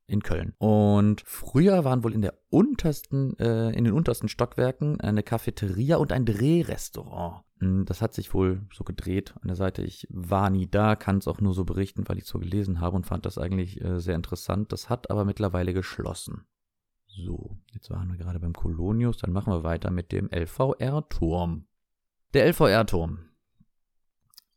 in 0.07 0.21
Köln. 0.21 0.53
Und 0.57 1.21
früher 1.25 1.83
waren 1.83 2.03
wohl 2.03 2.13
in 2.13 2.21
der 2.21 2.35
untersten, 2.49 3.37
äh, 3.39 3.69
in 3.71 3.83
den 3.85 3.93
untersten 3.93 4.29
Stockwerken 4.29 5.01
eine 5.01 5.23
Cafeteria 5.23 5.97
und 5.97 6.11
ein 6.11 6.25
Drehrestaurant. 6.25 7.43
Hm, 7.59 7.85
das 7.85 8.01
hat 8.01 8.13
sich 8.13 8.33
wohl 8.33 8.61
so 8.71 8.83
gedreht 8.83 9.33
an 9.41 9.47
der 9.47 9.55
Seite. 9.55 9.81
Ich 9.81 10.07
war 10.09 10.49
nie 10.49 10.69
da, 10.69 10.95
kann 10.95 11.17
es 11.17 11.27
auch 11.27 11.41
nur 11.41 11.53
so 11.53 11.65
berichten, 11.65 12.07
weil 12.07 12.17
ich 12.17 12.25
so 12.25 12.39
gelesen 12.39 12.79
habe 12.81 12.95
und 12.95 13.05
fand 13.05 13.25
das 13.25 13.37
eigentlich 13.37 13.81
äh, 13.81 13.99
sehr 13.99 14.15
interessant. 14.15 14.71
Das 14.71 14.89
hat 14.89 15.09
aber 15.09 15.25
mittlerweile 15.25 15.73
geschlossen. 15.73 16.45
So, 17.07 17.57
jetzt 17.71 17.89
waren 17.89 18.09
wir 18.09 18.17
gerade 18.17 18.39
beim 18.39 18.53
Kolonius, 18.53 19.17
dann 19.17 19.31
machen 19.31 19.53
wir 19.53 19.63
weiter 19.63 19.89
mit 19.89 20.11
dem 20.11 20.29
LVR-Turm. 20.29 21.65
Der 22.33 22.45
LVR-Turm. 22.47 23.19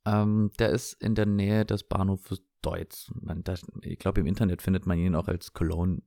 Ähm, 0.09 0.51
der 0.59 0.71
ist 0.71 0.95
in 0.95 1.15
der 1.15 1.27
Nähe 1.27 1.65
des 1.65 1.85
Bahnhofes 1.85 2.43
Deutz. 2.63 3.13
Man, 3.21 3.45
das, 3.45 3.63
ich 3.83 3.99
glaube, 3.99 4.21
im 4.21 4.27
Internet 4.27 4.63
findet 4.63 4.87
man 4.87 4.99
ihn 4.99 5.15
auch 5.15 5.29
als 5.29 5.53
Cologne 5.53 6.03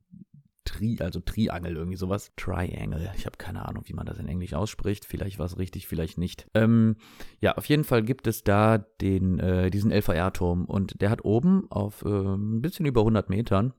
Tri, 0.63 0.97
also 0.99 1.19
Triangel, 1.19 1.75
irgendwie 1.75 1.97
sowas. 1.97 2.31
Triangle. 2.37 3.11
Ich 3.17 3.25
habe 3.25 3.37
keine 3.37 3.67
Ahnung, 3.67 3.83
wie 3.87 3.93
man 3.93 4.05
das 4.05 4.19
in 4.19 4.27
Englisch 4.27 4.53
ausspricht. 4.53 5.05
Vielleicht 5.05 5.39
war 5.39 5.47
es 5.47 5.57
richtig, 5.57 5.87
vielleicht 5.87 6.17
nicht. 6.17 6.47
Ähm, 6.53 6.97
ja, 7.39 7.57
auf 7.57 7.65
jeden 7.65 7.83
Fall 7.83 8.03
gibt 8.03 8.27
es 8.27 8.43
da 8.43 8.77
den, 8.77 9.39
äh, 9.39 9.71
diesen 9.71 9.91
LVR-Turm 9.91 10.65
und 10.65 11.01
der 11.01 11.09
hat 11.09 11.25
oben 11.25 11.69
auf 11.71 12.03
äh, 12.05 12.09
ein 12.09 12.61
bisschen 12.61 12.85
über 12.85 13.01
100 13.01 13.29
Metern 13.29 13.73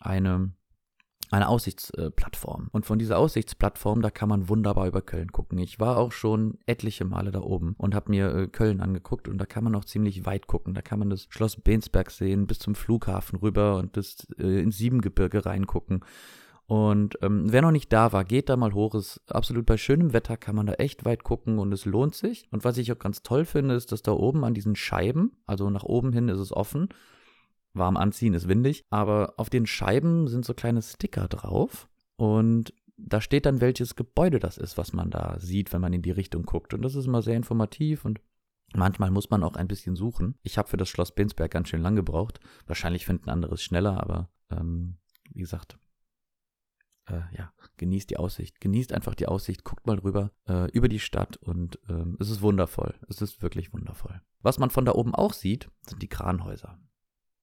eine 0.00 0.52
eine 1.30 1.48
Aussichtsplattform. 1.48 2.68
Und 2.72 2.86
von 2.86 2.98
dieser 2.98 3.18
Aussichtsplattform, 3.18 4.02
da 4.02 4.10
kann 4.10 4.28
man 4.28 4.48
wunderbar 4.48 4.86
über 4.86 5.02
Köln 5.02 5.32
gucken. 5.32 5.58
Ich 5.58 5.78
war 5.78 5.98
auch 5.98 6.12
schon 6.12 6.58
etliche 6.66 7.04
Male 7.04 7.30
da 7.30 7.40
oben 7.40 7.74
und 7.78 7.94
habe 7.94 8.10
mir 8.10 8.34
äh, 8.34 8.46
Köln 8.48 8.80
angeguckt 8.80 9.28
und 9.28 9.38
da 9.38 9.46
kann 9.46 9.64
man 9.64 9.74
auch 9.74 9.84
ziemlich 9.84 10.24
weit 10.26 10.46
gucken. 10.46 10.74
Da 10.74 10.82
kann 10.82 10.98
man 10.98 11.10
das 11.10 11.26
Schloss 11.28 11.56
Bensberg 11.56 12.10
sehen, 12.10 12.46
bis 12.46 12.58
zum 12.58 12.74
Flughafen 12.74 13.38
rüber 13.38 13.76
und 13.76 13.92
bis 13.92 14.26
äh, 14.38 14.62
ins 14.62 14.78
Siebengebirge 14.78 15.44
reingucken. 15.44 16.04
Und 16.68 17.18
ähm, 17.22 17.50
wer 17.50 17.62
noch 17.62 17.70
nicht 17.70 17.90
da 17.94 18.12
war, 18.12 18.24
geht 18.24 18.50
da 18.50 18.56
mal 18.58 18.74
hoch. 18.74 18.94
Ist 18.94 19.22
absolut 19.28 19.64
bei 19.64 19.78
schönem 19.78 20.12
Wetter 20.12 20.36
kann 20.36 20.54
man 20.54 20.66
da 20.66 20.74
echt 20.74 21.06
weit 21.06 21.24
gucken 21.24 21.58
und 21.58 21.72
es 21.72 21.86
lohnt 21.86 22.14
sich. 22.14 22.46
Und 22.50 22.62
was 22.62 22.76
ich 22.76 22.92
auch 22.92 22.98
ganz 22.98 23.22
toll 23.22 23.46
finde, 23.46 23.74
ist, 23.74 23.90
dass 23.90 24.02
da 24.02 24.12
oben 24.12 24.44
an 24.44 24.52
diesen 24.52 24.76
Scheiben, 24.76 25.32
also 25.46 25.70
nach 25.70 25.84
oben 25.84 26.12
hin 26.12 26.28
ist 26.28 26.38
es 26.38 26.52
offen, 26.52 26.90
warm 27.78 27.96
anziehen, 27.96 28.34
ist 28.34 28.48
windig. 28.48 28.84
Aber 28.90 29.34
auf 29.36 29.50
den 29.50 29.66
Scheiben 29.66 30.28
sind 30.28 30.44
so 30.44 30.54
kleine 30.54 30.82
Sticker 30.82 31.28
drauf. 31.28 31.88
Und 32.16 32.72
da 32.98 33.20
steht 33.20 33.46
dann, 33.46 33.60
welches 33.60 33.94
Gebäude 33.96 34.38
das 34.40 34.58
ist, 34.58 34.76
was 34.76 34.92
man 34.92 35.10
da 35.10 35.38
sieht, 35.38 35.72
wenn 35.72 35.80
man 35.80 35.92
in 35.92 36.02
die 36.02 36.10
Richtung 36.10 36.42
guckt. 36.42 36.74
Und 36.74 36.82
das 36.82 36.94
ist 36.94 37.06
immer 37.06 37.22
sehr 37.22 37.36
informativ 37.36 38.04
und 38.04 38.20
manchmal 38.74 39.10
muss 39.10 39.30
man 39.30 39.44
auch 39.44 39.54
ein 39.54 39.68
bisschen 39.68 39.96
suchen. 39.96 40.36
Ich 40.42 40.58
habe 40.58 40.68
für 40.68 40.76
das 40.76 40.88
Schloss 40.88 41.14
Binsberg 41.14 41.50
ganz 41.50 41.68
schön 41.68 41.82
lang 41.82 41.94
gebraucht. 41.94 42.40
Wahrscheinlich 42.66 43.06
finden 43.06 43.30
andere 43.30 43.54
es 43.54 43.62
schneller, 43.62 44.02
aber 44.02 44.28
ähm, 44.50 44.98
wie 45.30 45.40
gesagt, 45.40 45.78
äh, 47.06 47.20
ja, 47.36 47.52
genießt 47.76 48.10
die 48.10 48.16
Aussicht. 48.16 48.60
Genießt 48.60 48.92
einfach 48.92 49.14
die 49.14 49.28
Aussicht, 49.28 49.64
guckt 49.64 49.86
mal 49.86 49.98
rüber 49.98 50.32
äh, 50.48 50.70
über 50.72 50.88
die 50.88 51.00
Stadt 51.00 51.36
und 51.36 51.78
ähm, 51.88 52.16
es 52.20 52.30
ist 52.30 52.42
wundervoll. 52.42 52.94
Es 53.08 53.22
ist 53.22 53.42
wirklich 53.42 53.72
wundervoll. 53.72 54.20
Was 54.40 54.58
man 54.58 54.70
von 54.70 54.84
da 54.84 54.92
oben 54.92 55.14
auch 55.14 55.32
sieht, 55.32 55.70
sind 55.86 56.02
die 56.02 56.08
Kranhäuser. 56.08 56.78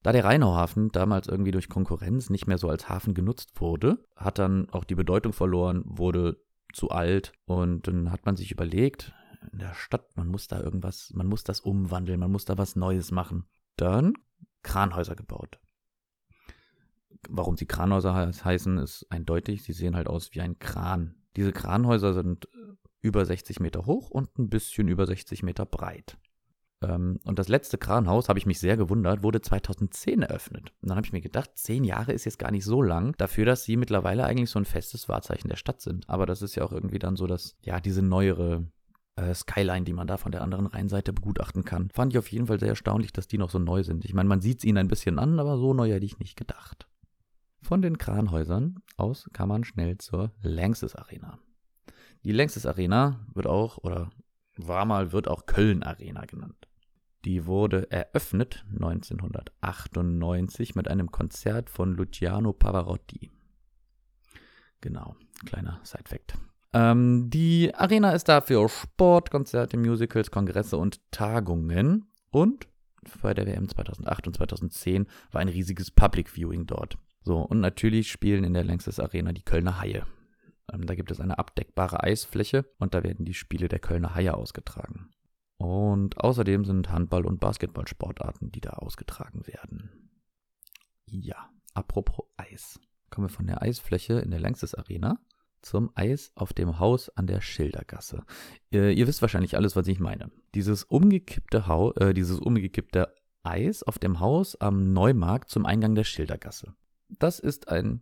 Da 0.06 0.12
der 0.12 0.24
Rheinauhafen 0.24 0.92
damals 0.92 1.28
irgendwie 1.28 1.50
durch 1.50 1.68
Konkurrenz 1.68 2.30
nicht 2.30 2.46
mehr 2.46 2.60
so 2.60 2.70
als 2.70 2.90
Hafen 2.90 3.16
genutzt 3.16 3.60
wurde, 3.60 4.06
hat 4.16 4.38
dann 4.38 4.70
auch 4.70 4.84
die 4.84 4.94
Bedeutung 4.94 5.34
verloren, 5.34 5.82
wurde 5.84 6.40
zu 6.72 6.92
alt 6.92 7.34
und 7.46 7.88
dann 7.88 8.12
hat 8.12 8.24
man 8.24 8.36
sich 8.36 8.52
überlegt, 8.52 9.16
in 9.52 9.58
der 9.58 9.74
Stadt, 9.74 10.16
man 10.16 10.28
muss 10.28 10.48
da 10.48 10.62
irgendwas, 10.62 11.12
man 11.16 11.26
muss 11.26 11.44
das 11.44 11.60
umwandeln, 11.60 12.20
man 12.20 12.32
muss 12.32 12.46
da 12.46 12.56
was 12.56 12.76
Neues 12.76 13.10
machen. 13.10 13.46
Dann 13.78 14.14
Kranhäuser 14.62 15.16
gebaut. 15.16 15.60
Warum 17.28 17.58
sie 17.58 17.66
Kranhäuser 17.66 18.14
heißen, 18.14 18.78
ist 18.78 19.08
eindeutig. 19.10 19.64
Sie 19.64 19.74
sehen 19.74 19.96
halt 19.96 20.06
aus 20.06 20.36
wie 20.36 20.42
ein 20.42 20.60
Kran. 20.60 21.16
Diese 21.36 21.52
Kranhäuser 21.52 22.14
sind 22.14 22.48
über 23.02 23.26
60 23.26 23.60
Meter 23.60 23.88
hoch 23.88 24.12
und 24.12 24.38
ein 24.38 24.50
bisschen 24.50 24.88
über 24.88 25.08
60 25.08 25.42
Meter 25.42 25.66
breit. 25.66 26.16
Ähm, 26.86 27.20
und 27.24 27.40
das 27.40 27.48
letzte 27.48 27.78
Kranhaus, 27.78 28.30
habe 28.30 28.40
ich 28.40 28.46
mich 28.46 28.60
sehr 28.60 28.78
gewundert, 28.78 29.24
wurde 29.24 29.42
2010 29.42 30.22
eröffnet. 30.22 30.74
Und 30.82 30.90
dann 30.90 30.98
habe 30.98 31.06
ich 31.06 31.14
mir 31.14 31.22
gedacht, 31.22 31.52
zehn 31.56 31.84
Jahre 31.84 32.14
ist 32.14 32.26
jetzt 32.26 32.40
gar 32.40 32.52
nicht 32.52 32.66
so 32.66 32.82
lang, 32.82 33.16
dafür, 33.18 33.46
dass 33.46 33.64
sie 33.64 33.78
mittlerweile 33.78 34.26
eigentlich 34.26 34.50
so 34.50 34.60
ein 34.60 34.66
festes 34.66 35.10
Wahrzeichen 35.10 35.50
der 35.50 35.56
Stadt 35.56 35.82
sind. 35.82 36.08
Aber 36.10 36.26
das 36.26 36.42
ist 36.42 36.56
ja 36.56 36.64
auch 36.64 36.72
irgendwie 36.72 37.00
dann 37.00 37.16
so, 37.16 37.28
dass, 37.28 37.56
ja, 37.62 37.80
diese 37.80 38.02
neuere 38.02 38.68
äh, 39.16 39.34
Skyline, 39.34 39.86
die 39.86 39.94
man 39.94 40.08
da 40.08 40.18
von 40.18 40.32
der 40.32 40.42
anderen 40.42 40.68
Rheinseite 40.68 41.14
begutachten 41.14 41.64
kann. 41.64 41.90
Fand 41.94 42.14
ich 42.14 42.20
auf 42.20 42.32
jeden 42.32 42.48
Fall 42.48 42.60
sehr 42.60 42.70
erstaunlich, 42.70 43.14
dass 43.14 43.28
die 43.28 43.38
noch 43.38 43.50
so 43.50 43.60
neu 43.60 43.84
sind. 43.84 44.06
Ich 44.06 44.14
meine, 44.14 44.30
man 44.30 44.42
sieht 44.42 44.60
es 44.60 44.66
ihnen 44.66 44.78
ein 44.78 44.88
bisschen 44.88 45.20
an, 45.20 45.40
aber 45.40 45.58
so 45.58 45.74
neu 45.74 45.92
hätte 45.92 46.06
ich 46.06 46.20
nicht 46.20 46.38
gedacht. 46.38 46.88
Von 47.62 47.82
den 47.82 47.98
Kranhäusern 47.98 48.80
aus 48.98 49.30
kann 49.34 49.50
man 49.50 49.64
schnell 49.64 49.98
zur 49.98 50.32
Längstes 50.42 50.96
Arena. 50.96 51.40
Die 52.24 52.32
Längstes 52.32 52.66
Arena 52.66 53.26
wird 53.34 53.48
auch, 53.48 53.78
oder 53.80 54.12
war 54.58 54.86
mal, 54.86 55.12
wird 55.12 55.28
auch 55.28 55.46
Köln 55.46 55.84
Arena 55.84 56.26
genannt. 56.26 56.65
Die 57.26 57.46
wurde 57.48 57.92
eröffnet 57.92 58.64
1998 58.72 60.76
mit 60.76 60.88
einem 60.88 61.12
Konzert 61.12 61.70
von 61.72 61.96
Luciano 61.96 62.54
Pavarotti. 62.54 63.32
Genau, 64.80 65.16
kleiner 65.46 65.82
Side-Fact. 65.84 66.38
Ähm, 66.74 67.32
die 67.32 67.74
Arena 67.74 68.12
ist 68.12 68.30
da 68.30 68.42
für 68.42 68.70
Sport, 68.70 69.32
Konzerte, 69.32 69.76
Musicals, 69.78 70.30
Kongresse 70.30 70.78
und 70.78 71.02
Tagungen. 71.10 72.12
Und 72.30 72.68
bei 73.24 73.34
der 73.34 73.48
WM 73.48 73.70
2008 73.70 74.28
und 74.28 74.36
2010 74.36 75.08
war 75.32 75.42
ein 75.42 75.50
riesiges 75.50 75.90
Public 75.90 76.30
Viewing 76.30 76.68
dort. 76.68 77.00
So, 77.24 77.40
und 77.40 77.60
natürlich 77.60 78.12
spielen 78.12 78.44
in 78.44 78.54
der 78.54 78.64
Längstes 78.64 79.00
Arena 79.00 79.34
die 79.34 79.42
Kölner 79.42 79.80
Haie. 79.80 80.06
Ähm, 80.72 80.86
da 80.86 80.94
gibt 80.94 81.10
es 81.10 81.20
eine 81.20 81.40
abdeckbare 81.40 82.04
Eisfläche 82.04 82.66
und 82.78 82.94
da 82.94 83.04
werden 83.04 83.26
die 83.26 83.34
Spiele 83.34 83.68
der 83.68 83.80
Kölner 83.80 84.14
Haie 84.14 84.36
ausgetragen. 84.36 85.10
Und 85.66 86.24
außerdem 86.24 86.64
sind 86.64 86.92
Handball- 86.92 87.26
und 87.26 87.40
Basketballsportarten, 87.40 88.52
die 88.52 88.62
da 88.62 88.72
ausgetragen 88.72 89.48
werden. 89.48 90.12
Ja, 91.08 91.50
apropos 91.74 92.28
Eis. 92.38 92.80
Kommen 93.10 93.26
wir 93.26 93.34
von 93.34 93.48
der 93.48 93.64
Eisfläche 93.64 94.20
in 94.20 94.30
der 94.30 94.40
Längstes 94.40 94.76
Arena 94.76 95.18
zum 95.64 95.90
Eis 95.96 96.32
auf 96.36 96.54
dem 96.54 96.78
Haus 96.78 97.10
an 97.10 97.26
der 97.26 97.42
Schildergasse. 97.42 98.24
Ihr, 98.70 98.92
ihr 98.92 99.08
wisst 99.08 99.24
wahrscheinlich 99.24 99.58
alles, 99.58 99.76
was 99.76 99.88
ich 99.88 100.00
meine. 100.00 100.30
Dieses 100.54 100.84
umgekippte, 100.84 101.66
Hau, 101.66 101.94
äh, 101.94 102.14
dieses 102.14 102.40
umgekippte 102.40 103.16
Eis 103.42 103.82
auf 103.82 103.98
dem 103.98 104.20
Haus 104.20 104.56
am 104.62 104.94
Neumarkt 104.94 105.50
zum 105.50 105.66
Eingang 105.66 105.96
der 105.96 106.04
Schildergasse. 106.04 106.76
Das 107.10 107.40
ist 107.40 107.70
ein 107.70 108.02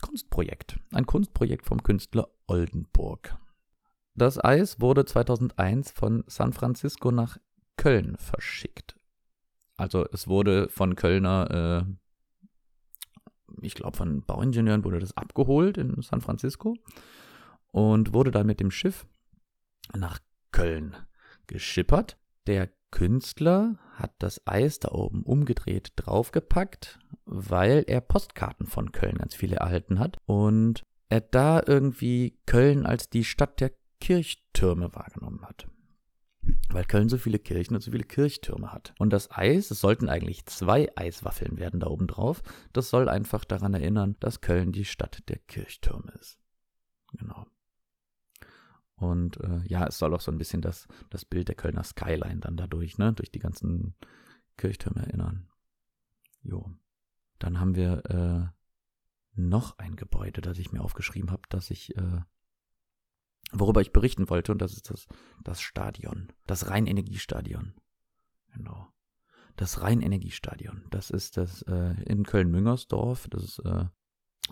Kunstprojekt. 0.00 0.78
Ein 0.92 1.06
Kunstprojekt 1.06 1.66
vom 1.66 1.82
Künstler 1.82 2.28
Oldenburg. 2.46 3.36
Das 4.14 4.42
Eis 4.42 4.80
wurde 4.80 5.04
2001 5.04 5.90
von 5.90 6.24
San 6.26 6.52
Francisco 6.52 7.10
nach 7.10 7.38
Köln 7.76 8.16
verschickt. 8.18 8.94
Also 9.76 10.06
es 10.12 10.28
wurde 10.28 10.68
von 10.68 10.96
Kölner, 10.96 11.86
äh, 11.88 13.62
ich 13.62 13.74
glaube 13.74 13.96
von 13.96 14.22
Bauingenieuren 14.22 14.84
wurde 14.84 14.98
das 14.98 15.16
abgeholt 15.16 15.78
in 15.78 16.02
San 16.02 16.20
Francisco 16.20 16.76
und 17.70 18.12
wurde 18.12 18.30
dann 18.30 18.46
mit 18.46 18.60
dem 18.60 18.70
Schiff 18.70 19.06
nach 19.96 20.18
Köln 20.52 20.94
geschippert. 21.46 22.18
Der 22.46 22.68
Künstler 22.90 23.78
hat 23.94 24.12
das 24.18 24.46
Eis 24.46 24.78
da 24.78 24.92
oben 24.92 25.22
umgedreht 25.22 25.92
draufgepackt, 25.96 26.98
weil 27.24 27.84
er 27.86 28.02
Postkarten 28.02 28.66
von 28.66 28.92
Köln 28.92 29.16
ganz 29.16 29.34
viele 29.34 29.56
erhalten 29.56 29.98
hat 29.98 30.18
und 30.26 30.82
er 31.08 31.22
da 31.22 31.62
irgendwie 31.66 32.38
Köln 32.46 32.84
als 32.84 33.08
die 33.08 33.24
Stadt 33.24 33.60
der 33.60 33.72
Kirchtürme 34.02 34.92
wahrgenommen 34.96 35.42
hat. 35.42 35.68
Weil 36.70 36.84
Köln 36.84 37.08
so 37.08 37.18
viele 37.18 37.38
Kirchen 37.38 37.76
und 37.76 37.82
so 37.82 37.92
viele 37.92 38.02
Kirchtürme 38.02 38.72
hat. 38.72 38.94
Und 38.98 39.12
das 39.12 39.30
Eis, 39.30 39.70
es 39.70 39.80
sollten 39.80 40.08
eigentlich 40.08 40.44
zwei 40.46 40.90
Eiswaffeln 40.96 41.56
werden 41.56 41.78
da 41.78 41.86
oben 41.86 42.08
drauf, 42.08 42.42
das 42.72 42.90
soll 42.90 43.08
einfach 43.08 43.44
daran 43.44 43.74
erinnern, 43.74 44.16
dass 44.18 44.40
Köln 44.40 44.72
die 44.72 44.84
Stadt 44.84 45.22
der 45.28 45.38
Kirchtürme 45.38 46.10
ist. 46.20 46.36
Genau. 47.12 47.46
Und 48.96 49.38
äh, 49.38 49.60
ja, 49.66 49.86
es 49.86 49.98
soll 49.98 50.12
auch 50.14 50.20
so 50.20 50.32
ein 50.32 50.38
bisschen 50.38 50.62
das, 50.62 50.88
das 51.08 51.24
Bild 51.24 51.46
der 51.46 51.54
Kölner 51.54 51.84
Skyline 51.84 52.40
dann 52.40 52.56
dadurch, 52.56 52.98
ne, 52.98 53.12
durch 53.12 53.30
die 53.30 53.38
ganzen 53.38 53.94
Kirchtürme 54.56 55.06
erinnern. 55.06 55.48
Jo. 56.42 56.72
Dann 57.38 57.60
haben 57.60 57.76
wir 57.76 58.04
äh, 58.10 59.40
noch 59.40 59.78
ein 59.78 59.94
Gebäude, 59.94 60.40
das 60.40 60.58
ich 60.58 60.72
mir 60.72 60.80
aufgeschrieben 60.80 61.30
habe, 61.30 61.42
das 61.50 61.70
ich 61.70 61.96
äh, 61.96 62.20
worüber 63.52 63.80
ich 63.80 63.92
berichten 63.92 64.28
wollte, 64.30 64.52
und 64.52 64.62
das 64.62 64.72
ist 64.72 64.90
das, 64.90 65.06
das 65.44 65.60
Stadion, 65.60 66.32
das 66.46 66.68
Rheinenergiestadion. 66.68 67.74
Genau. 68.54 68.88
Das 69.56 69.82
Rheinenergiestadion. 69.82 70.84
Das 70.90 71.10
ist 71.10 71.36
das 71.36 71.62
äh, 71.62 72.02
in 72.04 72.24
Köln-Müngersdorf. 72.24 73.28
Das 73.28 73.44
ist 73.44 73.58
äh, 73.60 73.84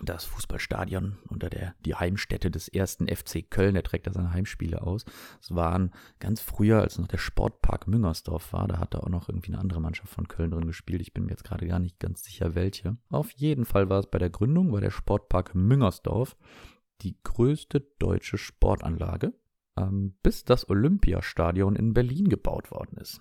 das 0.03 0.25
Fußballstadion 0.25 1.19
unter 1.29 1.51
der 1.51 1.75
die 1.85 1.95
Heimstätte 1.95 2.51
des 2.51 2.69
ersten 2.69 3.09
FC 3.09 3.51
Köln. 3.51 3.75
Der 3.75 3.83
trägt 3.83 4.07
da 4.07 4.13
seine 4.13 4.33
Heimspiele 4.33 4.83
aus. 4.83 5.05
Es 5.41 5.55
waren 5.55 5.91
ganz 6.19 6.41
früher, 6.41 6.81
als 6.81 6.99
noch 6.99 7.09
der 7.09 7.19
Sportpark 7.19 7.89
Müngersdorf 7.89 8.53
war, 8.53 8.69
da 8.69 8.79
hat 8.79 8.95
da 8.95 9.01
auch 9.01 9.09
noch 9.09 9.29
irgendwie 9.29 9.53
eine 9.53 9.61
andere 9.61 9.81
Mannschaft 9.81 10.13
von 10.13 10.29
Köln 10.29 10.51
drin 10.51 10.67
gespielt. 10.67 11.01
Ich 11.01 11.13
bin 11.13 11.25
mir 11.25 11.31
jetzt 11.31 11.45
gerade 11.45 11.67
gar 11.67 11.79
nicht 11.79 11.99
ganz 11.99 12.23
sicher, 12.23 12.55
welche. 12.55 12.97
Auf 13.11 13.31
jeden 13.33 13.65
Fall 13.65 13.89
war 13.89 14.01
es 14.01 14.07
bei 14.07 14.19
der 14.19 14.31
Gründung, 14.31 14.73
war 14.73 14.81
der 14.81 14.91
Sportpark 14.91 15.55
Müngersdorf 15.55 16.37
die 17.03 17.17
größte 17.23 17.81
deutsche 17.99 18.39
Sportanlage, 18.39 19.33
ähm, 19.77 20.15
bis 20.23 20.45
das 20.45 20.69
Olympiastadion 20.69 21.77
in 21.77 21.95
Berlin 21.95 22.29
gebaut 22.29 22.71
worden 22.71 22.99
ist. 22.99 23.21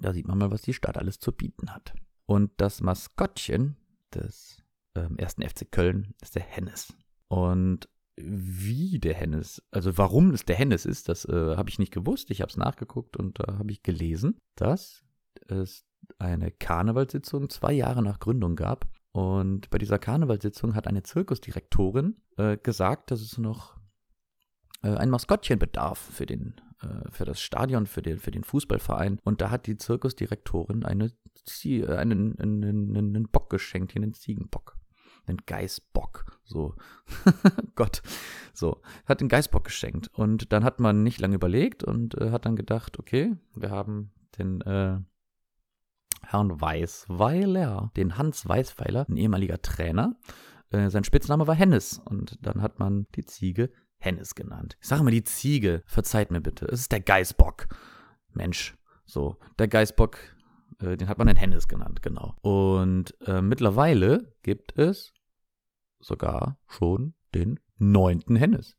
Da 0.00 0.12
sieht 0.12 0.28
man 0.28 0.38
mal, 0.38 0.50
was 0.50 0.62
die 0.62 0.74
Stadt 0.74 0.98
alles 0.98 1.18
zu 1.18 1.32
bieten 1.32 1.74
hat. 1.74 1.94
Und 2.26 2.52
das 2.58 2.80
Maskottchen 2.80 3.76
des 4.14 4.62
ähm, 4.94 5.16
ersten 5.16 5.42
FC 5.42 5.70
Köln 5.70 6.14
ist 6.20 6.34
der 6.34 6.42
Hennes. 6.42 6.94
Und 7.28 7.88
wie 8.16 8.98
der 8.98 9.14
Hennes, 9.14 9.62
also 9.70 9.96
warum 9.96 10.30
es 10.30 10.44
der 10.44 10.56
Hennes 10.56 10.84
ist, 10.86 11.08
das 11.08 11.24
äh, 11.24 11.56
habe 11.56 11.70
ich 11.70 11.78
nicht 11.78 11.92
gewusst. 11.92 12.30
Ich 12.30 12.40
habe 12.40 12.50
es 12.50 12.56
nachgeguckt 12.56 13.16
und 13.16 13.38
da 13.38 13.54
äh, 13.54 13.58
habe 13.58 13.72
ich 13.72 13.82
gelesen, 13.82 14.38
dass 14.56 15.04
es 15.46 15.84
eine 16.18 16.50
Karnevalssitzung 16.50 17.48
zwei 17.48 17.72
Jahre 17.72 18.02
nach 18.02 18.18
Gründung 18.18 18.56
gab 18.56 18.88
und 19.12 19.70
bei 19.70 19.78
dieser 19.78 19.98
Karnevalssitzung 19.98 20.74
hat 20.74 20.86
eine 20.86 21.02
Zirkusdirektorin 21.02 22.16
äh, 22.36 22.56
gesagt, 22.56 23.10
dass 23.10 23.20
es 23.20 23.38
noch 23.38 23.76
äh, 24.82 24.94
ein 24.94 25.10
Maskottchen 25.10 25.58
bedarf 25.58 25.98
für 25.98 26.26
den 26.26 26.60
äh, 26.82 27.10
für 27.10 27.24
das 27.24 27.40
Stadion, 27.40 27.86
für 27.86 28.02
den, 28.02 28.18
für 28.18 28.30
den 28.30 28.44
Fußballverein. 28.44 29.18
Und 29.24 29.40
da 29.40 29.50
hat 29.50 29.66
die 29.66 29.76
Zirkusdirektorin 29.76 30.84
eine, 30.84 31.12
Zie 31.44 31.80
äh, 31.80 31.96
einen, 31.96 32.38
einen, 32.38 32.96
einen 32.96 33.28
Bock 33.28 33.50
geschenkt, 33.50 33.92
hier 33.92 34.02
einen 34.02 34.14
Ziegenbock. 34.14 34.76
Einen 35.26 35.38
Geißbock. 35.44 36.38
So. 36.44 36.76
Gott. 37.74 38.02
So. 38.54 38.80
Hat 39.06 39.20
den 39.20 39.28
Geißbock 39.28 39.64
geschenkt. 39.64 40.08
Und 40.14 40.52
dann 40.52 40.64
hat 40.64 40.80
man 40.80 41.02
nicht 41.02 41.20
lange 41.20 41.34
überlegt 41.34 41.82
und 41.82 42.14
äh, 42.18 42.30
hat 42.30 42.46
dann 42.46 42.56
gedacht, 42.56 42.98
okay, 42.98 43.36
wir 43.54 43.70
haben 43.70 44.12
den, 44.38 44.60
äh, 44.60 44.98
Herrn 46.22 46.60
Weißweiler, 46.60 47.90
den 47.96 48.18
Hans 48.18 48.46
Weißweiler, 48.48 49.06
ein 49.08 49.16
ehemaliger 49.16 49.60
Trainer. 49.60 50.16
Äh, 50.70 50.90
sein 50.90 51.04
Spitzname 51.04 51.46
war 51.46 51.54
Hennes 51.54 51.98
und 52.04 52.38
dann 52.44 52.62
hat 52.62 52.78
man 52.78 53.06
die 53.14 53.24
Ziege 53.24 53.70
Hennes 53.98 54.34
genannt. 54.34 54.76
Ich 54.80 54.88
sage 54.88 55.02
mal 55.02 55.10
die 55.10 55.24
Ziege, 55.24 55.82
verzeiht 55.86 56.30
mir 56.30 56.40
bitte, 56.40 56.66
es 56.66 56.80
ist 56.80 56.92
der 56.92 57.00
Geißbock. 57.00 57.68
Mensch, 58.32 58.76
so, 59.04 59.38
der 59.58 59.68
Geißbock, 59.68 60.18
äh, 60.80 60.96
den 60.96 61.08
hat 61.08 61.18
man 61.18 61.26
den 61.26 61.36
Hennes 61.36 61.68
genannt, 61.68 62.02
genau. 62.02 62.36
Und 62.42 63.14
äh, 63.26 63.42
mittlerweile 63.42 64.34
gibt 64.42 64.78
es 64.78 65.12
sogar 65.98 66.58
schon 66.66 67.14
den 67.34 67.58
neunten 67.78 68.36
Hennes. 68.36 68.76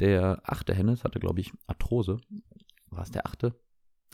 Der 0.00 0.40
achte 0.44 0.74
Hennes 0.74 1.04
hatte, 1.04 1.20
glaube 1.20 1.40
ich, 1.40 1.52
Arthrose. 1.66 2.18
War 2.90 3.02
es 3.02 3.10
der 3.10 3.26
achte? 3.26 3.58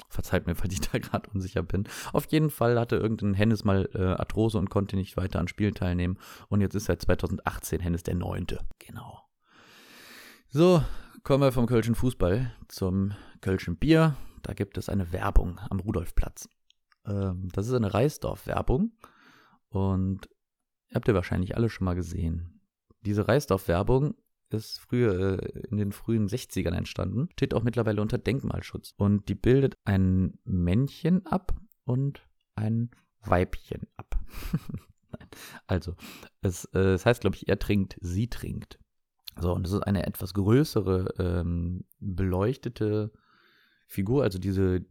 Verzeiht 0.09 0.47
mir, 0.47 0.55
falls 0.57 0.73
ich 0.73 0.81
da 0.81 0.99
gerade 0.99 1.29
unsicher 1.31 1.63
bin. 1.63 1.85
Auf 2.13 2.27
jeden 2.27 2.51
Fall 2.51 2.79
hatte 2.79 2.97
irgendein 2.97 3.35
Hennis 3.35 3.65
mal 3.65 3.89
äh, 3.95 4.03
Arthrose 4.03 4.59
und 4.59 4.71
konnte 4.71 4.97
nicht 4.97 5.17
weiter 5.17 5.39
an 5.39 5.49
Spielen 5.49 5.75
teilnehmen. 5.75 6.19
Und 6.49 6.61
jetzt 6.61 6.75
ist 6.75 6.87
seit 6.87 7.03
2018 7.03 7.81
Hennis 7.81 8.03
der 8.03 8.15
Neunte. 8.15 8.61
Genau. 8.79 9.23
So, 10.49 10.83
kommen 11.23 11.43
wir 11.43 11.53
vom 11.53 11.67
Kölschen 11.67 11.95
Fußball 11.95 12.53
zum 12.69 13.13
Kölschen 13.41 13.77
Bier. 13.77 14.17
Da 14.43 14.55
gibt 14.55 14.79
es 14.79 14.89
eine 14.89 15.13
Werbung 15.13 15.61
am 15.71 15.81
Rudolfplatz. 15.81 16.49
Ähm, 17.07 17.49
das 17.53 17.69
ist 17.69 17.75
eine 17.75 17.93
Reisdorf-Werbung. 17.93 18.93
Und 19.69 20.29
habt 20.93 21.07
ihr 21.07 21.15
wahrscheinlich 21.15 21.57
alle 21.57 21.69
schon 21.69 21.85
mal 21.85 21.95
gesehen. 21.95 22.61
Diese 23.03 23.29
Reisdorf-Werbung 23.29 24.15
ist 24.53 24.81
früher 24.81 25.43
äh, 25.43 25.61
in 25.71 25.77
den 25.77 25.93
frühen 25.93 26.29
60ern 26.29 26.75
entstanden, 26.75 27.29
steht 27.33 27.55
auch 27.55 27.63
mittlerweile 27.63 28.03
unter 28.03 28.19
Denkmalschutz. 28.19 28.95
Und 28.97 29.29
die 29.29 29.35
bildet 29.35 29.79
ein 29.85 30.39
Männchen 30.45 31.27
ab 31.27 31.55
und 31.85 32.27
ein 32.55 32.91
Weibchen 33.23 33.87
ab. 33.97 34.19
also, 35.67 35.95
es, 36.43 36.65
äh, 36.75 36.95
es 36.95 37.07
heißt, 37.07 37.21
glaube 37.21 37.37
ich, 37.37 37.49
er 37.49 37.59
trinkt, 37.59 37.97
sie 38.01 38.29
trinkt. 38.29 38.79
So, 39.39 39.55
und 39.55 39.67
es 39.67 39.73
ist 39.73 39.83
eine 39.83 40.07
etwas 40.07 40.35
größere, 40.35 41.15
ähm, 41.19 41.85
beleuchtete 41.99 43.13
Figur, 43.87 44.23
also 44.23 44.39
diese, 44.39 44.85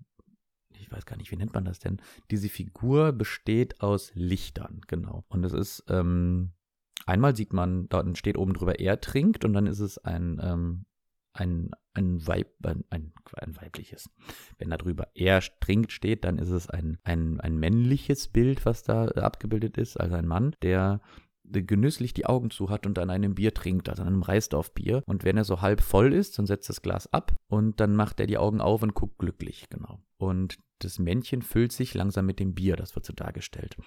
ich 0.71 0.91
weiß 0.91 1.05
gar 1.05 1.17
nicht, 1.17 1.31
wie 1.31 1.35
nennt 1.37 1.53
man 1.53 1.65
das 1.65 1.79
denn? 1.79 2.01
Diese 2.31 2.49
Figur 2.49 3.11
besteht 3.11 3.81
aus 3.81 4.11
Lichtern, 4.15 4.81
genau. 4.87 5.25
Und 5.29 5.43
es 5.43 5.53
ist, 5.53 5.83
ähm, 5.87 6.53
Einmal 7.09 7.35
sieht 7.35 7.53
man, 7.53 7.89
da 7.89 8.03
steht 8.13 8.37
oben 8.37 8.53
drüber, 8.53 8.79
er 8.79 9.01
trinkt 9.01 9.43
und 9.43 9.53
dann 9.53 9.65
ist 9.65 9.79
es 9.79 9.97
ein, 9.97 10.39
ähm, 10.43 10.85
ein, 11.33 11.71
ein, 11.95 12.27
Weib, 12.27 12.51
ein, 12.63 12.83
ein, 12.91 13.13
ein, 13.33 13.57
weibliches. 13.57 14.11
Wenn 14.59 14.69
da 14.69 14.77
drüber 14.77 15.07
er 15.15 15.41
trinkt 15.59 15.91
steht, 15.91 16.23
dann 16.23 16.37
ist 16.37 16.51
es 16.51 16.69
ein, 16.69 16.99
ein, 17.03 17.39
ein 17.39 17.57
männliches 17.57 18.27
Bild, 18.27 18.63
was 18.63 18.83
da 18.83 19.05
abgebildet 19.07 19.79
ist, 19.79 19.99
also 19.99 20.15
ein 20.15 20.27
Mann, 20.27 20.55
der 20.61 21.01
genüsslich 21.43 22.13
die 22.13 22.27
Augen 22.27 22.51
zu 22.51 22.69
hat 22.69 22.85
und 22.85 22.99
an 22.99 23.09
einem 23.09 23.33
Bier 23.33 23.55
trinkt, 23.55 23.89
also 23.89 24.03
an 24.03 24.09
einem 24.09 24.21
Reisdorfbier. 24.21 25.01
Und 25.07 25.23
wenn 25.23 25.35
er 25.35 25.45
so 25.45 25.61
halb 25.61 25.81
voll 25.81 26.13
ist, 26.13 26.37
dann 26.37 26.45
setzt 26.45 26.69
das 26.69 26.83
Glas 26.83 27.11
ab 27.11 27.35
und 27.47 27.79
dann 27.79 27.95
macht 27.95 28.19
er 28.19 28.27
die 28.27 28.37
Augen 28.37 28.61
auf 28.61 28.83
und 28.83 28.93
guckt 28.93 29.17
glücklich, 29.17 29.67
genau. 29.71 29.99
Und 30.17 30.59
das 30.77 30.99
Männchen 30.99 31.41
füllt 31.41 31.71
sich 31.71 31.95
langsam 31.95 32.27
mit 32.27 32.39
dem 32.39 32.53
Bier, 32.53 32.75
das 32.75 32.95
wird 32.95 33.05
so 33.05 33.13
dargestellt. 33.13 33.77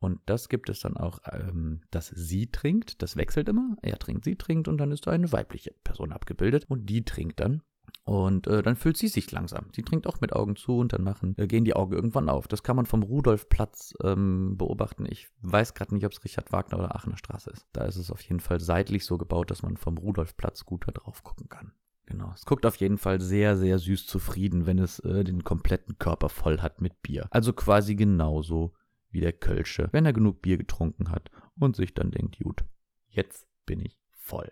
Und 0.00 0.20
das 0.26 0.48
gibt 0.48 0.70
es 0.70 0.80
dann 0.80 0.96
auch, 0.96 1.20
ähm, 1.30 1.82
dass 1.90 2.08
sie 2.08 2.46
trinkt, 2.46 3.02
das 3.02 3.16
wechselt 3.16 3.48
immer. 3.48 3.76
Er 3.82 3.98
trinkt, 3.98 4.24
sie 4.24 4.36
trinkt 4.36 4.66
und 4.66 4.78
dann 4.78 4.92
ist 4.92 5.06
da 5.06 5.10
eine 5.10 5.30
weibliche 5.30 5.74
Person 5.84 6.12
abgebildet 6.12 6.64
und 6.68 6.86
die 6.86 7.04
trinkt 7.04 7.38
dann. 7.40 7.62
Und 8.04 8.46
äh, 8.46 8.62
dann 8.62 8.76
füllt 8.76 8.96
sie 8.96 9.08
sich 9.08 9.30
langsam. 9.30 9.66
Sie 9.72 9.82
trinkt 9.82 10.06
auch 10.06 10.20
mit 10.20 10.32
Augen 10.32 10.56
zu 10.56 10.78
und 10.78 10.92
dann 10.92 11.04
machen, 11.04 11.34
äh, 11.36 11.46
gehen 11.46 11.64
die 11.64 11.74
Augen 11.74 11.92
irgendwann 11.92 12.28
auf. 12.28 12.48
Das 12.48 12.62
kann 12.62 12.76
man 12.76 12.86
vom 12.86 13.02
Rudolfplatz 13.02 13.94
ähm, 14.02 14.56
beobachten. 14.56 15.06
Ich 15.08 15.28
weiß 15.42 15.74
gerade 15.74 15.94
nicht, 15.94 16.06
ob 16.06 16.12
es 16.12 16.24
Richard 16.24 16.50
Wagner 16.52 16.78
oder 16.78 16.94
Aachener 16.94 17.18
Straße 17.18 17.50
ist. 17.50 17.66
Da 17.72 17.84
ist 17.84 17.96
es 17.96 18.10
auf 18.10 18.20
jeden 18.22 18.40
Fall 18.40 18.60
seitlich 18.60 19.04
so 19.04 19.18
gebaut, 19.18 19.50
dass 19.50 19.62
man 19.62 19.76
vom 19.76 19.98
Rudolfplatz 19.98 20.64
gut 20.64 20.86
da 20.86 20.92
drauf 20.92 21.22
gucken 21.22 21.48
kann. 21.48 21.72
Genau. 22.06 22.32
Es 22.34 22.44
guckt 22.44 22.66
auf 22.66 22.76
jeden 22.76 22.98
Fall 22.98 23.20
sehr, 23.20 23.56
sehr 23.56 23.78
süß 23.78 24.06
zufrieden, 24.06 24.66
wenn 24.66 24.78
es 24.78 24.98
äh, 25.00 25.22
den 25.22 25.44
kompletten 25.44 25.98
Körper 25.98 26.28
voll 26.28 26.60
hat 26.60 26.80
mit 26.80 27.02
Bier. 27.02 27.28
Also 27.30 27.52
quasi 27.52 27.94
genauso 27.94 28.72
wie 29.10 29.20
der 29.20 29.32
Kölsche, 29.32 29.88
wenn 29.92 30.06
er 30.06 30.12
genug 30.12 30.42
Bier 30.42 30.58
getrunken 30.58 31.10
hat 31.10 31.30
und 31.58 31.76
sich 31.76 31.94
dann 31.94 32.10
denkt, 32.10 32.38
gut, 32.38 32.64
jetzt 33.08 33.46
bin 33.66 33.80
ich 33.80 34.00
voll. 34.10 34.50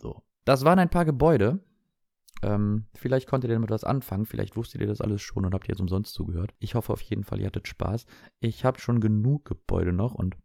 So. 0.00 0.22
Das 0.44 0.64
waren 0.64 0.78
ein 0.78 0.90
paar 0.90 1.04
Gebäude. 1.04 1.60
Ähm, 2.42 2.86
vielleicht 2.94 3.28
konntet 3.28 3.50
ihr 3.50 3.54
damit 3.54 3.70
was 3.70 3.84
anfangen, 3.84 4.26
vielleicht 4.26 4.56
wusstet 4.56 4.80
ihr 4.80 4.88
das 4.88 5.00
alles 5.00 5.22
schon 5.22 5.44
und 5.44 5.54
habt 5.54 5.68
jetzt 5.68 5.80
umsonst 5.80 6.14
zugehört. 6.14 6.52
Ich 6.58 6.74
hoffe 6.74 6.92
auf 6.92 7.00
jeden 7.02 7.22
Fall, 7.22 7.40
ihr 7.40 7.46
hattet 7.46 7.68
Spaß. 7.68 8.06
Ich 8.40 8.64
habe 8.64 8.80
schon 8.80 9.00
genug 9.00 9.44
Gebäude 9.44 9.92
noch 9.92 10.14
und 10.14 10.36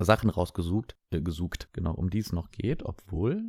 Sachen 0.00 0.30
rausgesucht, 0.30 0.96
äh, 1.10 1.20
gesucht, 1.20 1.68
genau, 1.72 1.94
um 1.94 2.10
die 2.10 2.18
es 2.18 2.32
noch 2.32 2.50
geht, 2.50 2.82
obwohl, 2.82 3.42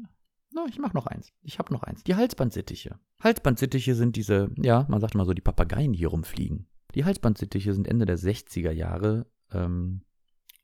na, 0.52 0.66
ich 0.70 0.78
mache 0.78 0.96
noch 0.96 1.08
eins. 1.08 1.34
Ich 1.42 1.58
habe 1.58 1.74
noch 1.74 1.82
eins. 1.82 2.04
Die 2.04 2.16
Halsbandsittiche. 2.16 3.00
Halsbandsittiche 3.22 3.96
sind 3.96 4.16
diese, 4.16 4.52
ja, 4.58 4.86
man 4.88 5.02
sagt 5.02 5.16
immer 5.16 5.26
so, 5.26 5.34
die 5.34 5.42
Papageien, 5.42 5.94
die 5.94 6.00
hier 6.00 6.10
rumfliegen. 6.10 6.68
Die 6.94 7.06
Halsbandsittiche 7.06 7.74
sind 7.74 7.88
Ende 7.88 8.06
der 8.06 8.20
60er 8.20 8.72
Jahre 8.72 9.26
ähm, 9.56 10.02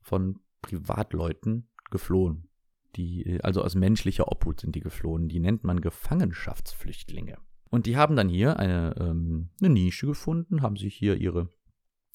von 0.00 0.38
Privatleuten 0.60 1.68
geflohen. 1.90 2.48
Die, 2.96 3.38
also 3.42 3.62
aus 3.62 3.74
menschlicher 3.74 4.30
Obhut 4.30 4.60
sind 4.60 4.74
die 4.74 4.80
geflohen. 4.80 5.28
Die 5.28 5.40
nennt 5.40 5.64
man 5.64 5.80
Gefangenschaftsflüchtlinge. 5.80 7.38
Und 7.70 7.86
die 7.86 7.96
haben 7.96 8.16
dann 8.16 8.28
hier 8.28 8.58
eine, 8.58 8.94
ähm, 8.98 9.48
eine 9.60 9.70
Nische 9.70 10.06
gefunden, 10.06 10.60
haben 10.60 10.76
sich 10.76 10.94
hier 10.94 11.16
ihre 11.16 11.48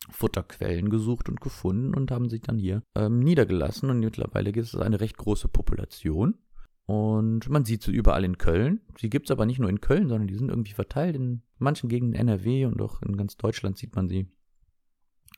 Futterquellen 0.10 0.90
gesucht 0.90 1.30
und 1.30 1.42
gefunden 1.42 1.96
und 1.96 2.12
haben 2.12 2.30
sich 2.30 2.42
dann 2.42 2.60
hier 2.60 2.84
ähm, 2.96 3.20
niedergelassen. 3.20 3.90
Und 3.90 4.00
mittlerweile 4.00 4.52
gibt 4.52 4.68
es 4.68 4.76
eine 4.76 5.00
recht 5.00 5.18
große 5.18 5.48
Population. 5.48 6.38
Und 6.86 7.50
man 7.50 7.66
sieht 7.66 7.84
sie 7.84 7.92
überall 7.92 8.24
in 8.24 8.38
Köln. 8.38 8.80
Sie 8.98 9.10
gibt 9.10 9.28
es 9.28 9.32
aber 9.32 9.46
nicht 9.46 9.60
nur 9.60 9.70
in 9.70 9.82
Köln, 9.82 10.08
sondern 10.08 10.28
die 10.28 10.36
sind 10.36 10.50
irgendwie 10.50 10.74
verteilt 10.74 11.16
in 11.16 11.42
manchen 11.58 11.90
Gegenden 11.90 12.20
NRW 12.20 12.66
und 12.66 12.82
auch 12.82 13.02
in 13.02 13.18
ganz 13.18 13.36
Deutschland 13.36 13.78
sieht 13.78 13.96
man 13.96 14.08
sie. 14.08 14.28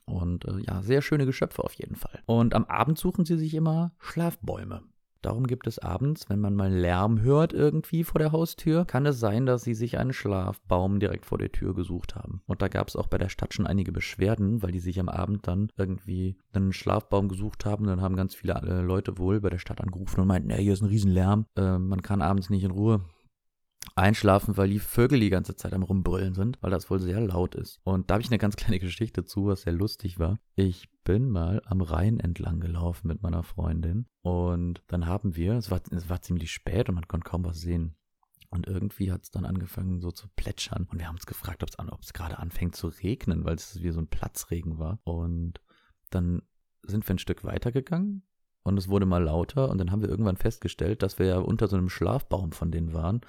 Und 0.06 0.46
äh, 0.46 0.60
ja, 0.68 0.82
sehr 0.82 1.02
schöne 1.02 1.26
Geschöpfe 1.26 1.64
auf 1.64 1.74
jeden 1.74 1.96
Fall. 1.96 2.22
Und 2.26 2.54
am 2.54 2.66
Abend 2.66 2.98
suchen 2.98 3.26
sie 3.26 3.38
sich 3.38 3.54
immer 3.54 3.94
Schlafbäume. 4.00 4.82
Darum 5.22 5.48
gibt 5.48 5.68
es 5.68 5.80
abends, 5.80 6.30
wenn 6.30 6.40
man 6.40 6.56
mal 6.56 6.72
Lärm 6.72 7.22
hört 7.22 7.52
irgendwie 7.52 8.06
vor 8.06 8.20
der 8.20 8.32
Haustür, 8.32 8.86
kann 8.86 9.06
es 9.06 9.20
sein, 9.20 9.46
dass 9.46 9.64
sie 9.64 9.74
sich 9.74 9.98
einen 9.98 10.14
Schlafbaum 10.14 11.02
direkt 11.02 11.26
vor 11.26 11.38
der 11.38 11.52
Tür 11.52 11.76
gesucht 11.76 12.16
haben. 12.16 12.42
Und 12.48 12.62
da 12.62 12.70
gab 12.70 12.88
es 12.88 12.96
auch 12.96 13.08
bei 13.08 13.18
der 13.18 13.28
Stadt 13.28 13.54
schon 13.54 13.68
einige 13.68 13.92
Beschwerden, 13.92 14.64
weil 14.64 14.72
die 14.72 14.80
sich 14.80 14.98
am 14.98 15.10
Abend 15.10 15.46
dann 15.46 15.72
irgendwie 15.76 16.38
einen 16.54 16.72
Schlafbaum 16.72 17.28
gesucht 17.28 17.66
haben. 17.66 17.86
Dann 17.86 18.02
haben 18.02 18.16
ganz 18.16 18.34
viele 18.34 18.54
äh, 18.54 18.82
Leute 18.82 19.18
wohl 19.18 19.42
bei 19.42 19.50
der 19.50 19.58
Stadt 19.58 19.82
angerufen 19.82 20.22
und 20.22 20.28
meinten, 20.28 20.52
ja, 20.52 20.56
hier 20.56 20.72
ist 20.72 20.82
ein 20.82 20.88
Riesenlärm, 20.88 21.46
äh, 21.58 21.78
man 21.78 22.02
kann 22.02 22.22
abends 22.22 22.50
nicht 22.50 22.64
in 22.64 22.72
Ruhe 22.72 23.02
einschlafen, 23.96 24.58
weil 24.58 24.70
die 24.70 24.80
Vögel 24.80 25.20
die 25.20 25.30
ganze 25.30 25.56
Zeit 25.56 25.74
am 25.74 25.84
Rumbrüllen 25.84 26.34
sind, 26.34 26.58
weil 26.62 26.72
das 26.72 26.90
wohl 26.90 27.00
sehr 27.00 27.20
laut 27.20 27.56
ist. 27.56 27.80
Und 27.84 28.10
da 28.10 28.16
habe 28.16 28.22
ich 28.22 28.30
eine 28.30 28.38
ganz 28.38 28.56
kleine 28.56 28.80
Geschichte 28.80 29.26
zu, 29.26 29.48
was 29.48 29.62
sehr 29.62 29.74
lustig 29.74 30.20
war. 30.20 30.40
Ich 30.56 30.90
bin 31.04 31.30
mal 31.30 31.62
am 31.66 31.82
Rhein 31.82 32.20
entlang 32.20 32.60
gelaufen 32.60 33.08
mit 33.08 33.22
meiner 33.22 33.44
Freundin 33.44 34.08
und 34.22 34.84
dann 34.88 35.06
haben 35.06 35.36
wir, 35.36 35.54
es 35.54 35.72
war, 35.72 35.82
es 35.92 36.10
war 36.10 36.22
ziemlich 36.22 36.52
spät 36.52 36.90
und 36.90 36.96
man 36.96 37.08
konnte 37.08 37.30
kaum 37.30 37.46
was 37.46 37.60
sehen. 37.60 37.96
Und 38.52 38.68
irgendwie 38.68 39.12
hat 39.12 39.24
es 39.24 39.32
dann 39.32 39.46
angefangen 39.46 40.02
so 40.02 40.12
zu 40.12 40.28
plätschern. 40.36 40.88
Und 40.90 40.98
wir 40.98 41.08
haben 41.08 41.16
uns 41.16 41.28
gefragt, 41.28 41.64
ob 41.64 42.02
es 42.02 42.14
gerade 42.14 42.40
anfängt 42.40 42.76
zu 42.76 42.88
regnen, 42.88 43.46
weil 43.46 43.56
es 43.56 43.82
wie 43.84 43.92
so 43.92 44.00
ein 44.00 44.08
Platzregen 44.08 44.80
war. 44.80 45.00
Und 45.04 45.62
dann 46.10 46.42
sind 46.82 47.08
wir 47.08 47.16
ein 47.16 47.20
Stück 47.20 47.44
weitergegangen 47.44 48.24
und 48.64 48.78
es 48.78 48.88
wurde 48.88 49.06
mal 49.06 49.24
lauter. 49.24 49.70
Und 49.70 49.78
dann 49.78 49.92
haben 49.92 50.02
wir 50.02 50.10
irgendwann 50.10 50.38
festgestellt, 50.38 51.04
dass 51.04 51.20
wir 51.20 51.28
ja 51.28 51.38
unter 51.38 51.68
so 51.68 51.78
einem 51.78 51.90
Schlafbaum 51.90 52.52
von 52.52 52.72
denen 52.72 52.94
waren. 52.94 53.22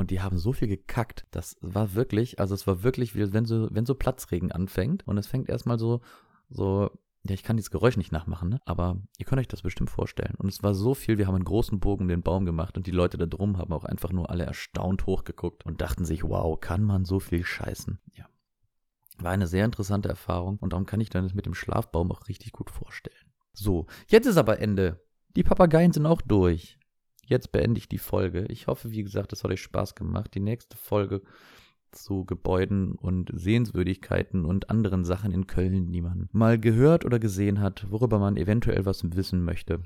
Und 0.00 0.10
die 0.10 0.22
haben 0.22 0.38
so 0.38 0.54
viel 0.54 0.66
gekackt. 0.66 1.26
Das 1.30 1.58
war 1.60 1.92
wirklich, 1.92 2.40
also 2.40 2.54
es 2.54 2.66
war 2.66 2.82
wirklich, 2.82 3.14
wie 3.14 3.34
wenn 3.34 3.44
so, 3.44 3.68
wenn 3.70 3.84
so 3.84 3.94
Platzregen 3.94 4.50
anfängt. 4.50 5.06
Und 5.06 5.18
es 5.18 5.26
fängt 5.26 5.50
erstmal 5.50 5.78
so, 5.78 6.00
so, 6.48 6.88
ja, 7.24 7.34
ich 7.34 7.42
kann 7.42 7.58
dieses 7.58 7.70
Geräusch 7.70 7.98
nicht 7.98 8.10
nachmachen, 8.10 8.48
ne? 8.48 8.62
aber 8.64 8.96
ihr 9.18 9.26
könnt 9.26 9.40
euch 9.40 9.48
das 9.48 9.60
bestimmt 9.60 9.90
vorstellen. 9.90 10.36
Und 10.38 10.48
es 10.48 10.62
war 10.62 10.72
so 10.72 10.94
viel, 10.94 11.18
wir 11.18 11.26
haben 11.26 11.34
einen 11.34 11.44
großen 11.44 11.80
Bogen 11.80 12.08
den 12.08 12.22
Baum 12.22 12.46
gemacht 12.46 12.78
und 12.78 12.86
die 12.86 12.92
Leute 12.92 13.18
da 13.18 13.26
drum 13.26 13.58
haben 13.58 13.74
auch 13.74 13.84
einfach 13.84 14.10
nur 14.10 14.30
alle 14.30 14.46
erstaunt 14.46 15.04
hochgeguckt 15.04 15.66
und 15.66 15.82
dachten 15.82 16.06
sich, 16.06 16.24
wow, 16.24 16.58
kann 16.58 16.82
man 16.82 17.04
so 17.04 17.20
viel 17.20 17.44
scheißen? 17.44 17.98
Ja. 18.14 18.24
War 19.18 19.32
eine 19.32 19.48
sehr 19.48 19.66
interessante 19.66 20.08
Erfahrung 20.08 20.56
und 20.60 20.72
darum 20.72 20.86
kann 20.86 21.02
ich 21.02 21.10
dann 21.10 21.24
das 21.24 21.34
mit 21.34 21.44
dem 21.44 21.52
Schlafbaum 21.52 22.10
auch 22.10 22.26
richtig 22.26 22.52
gut 22.52 22.70
vorstellen. 22.70 23.34
So, 23.52 23.86
jetzt 24.08 24.26
ist 24.26 24.38
aber 24.38 24.60
Ende. 24.60 25.04
Die 25.36 25.44
Papageien 25.44 25.92
sind 25.92 26.06
auch 26.06 26.22
durch 26.22 26.79
jetzt 27.30 27.52
beende 27.52 27.78
ich 27.78 27.88
die 27.88 27.98
Folge. 27.98 28.44
Ich 28.48 28.66
hoffe, 28.66 28.90
wie 28.90 29.02
gesagt, 29.02 29.32
es 29.32 29.42
hat 29.42 29.50
euch 29.50 29.62
Spaß 29.62 29.94
gemacht. 29.94 30.34
Die 30.34 30.40
nächste 30.40 30.76
Folge 30.76 31.22
zu 31.92 32.24
Gebäuden 32.24 32.92
und 32.92 33.30
Sehenswürdigkeiten 33.32 34.44
und 34.44 34.70
anderen 34.70 35.04
Sachen 35.04 35.32
in 35.32 35.46
Köln, 35.46 35.92
die 35.92 36.02
man 36.02 36.28
mal 36.32 36.58
gehört 36.58 37.04
oder 37.04 37.18
gesehen 37.18 37.60
hat, 37.60 37.90
worüber 37.90 38.18
man 38.18 38.36
eventuell 38.36 38.84
was 38.84 39.02
wissen 39.16 39.42
möchte. 39.42 39.82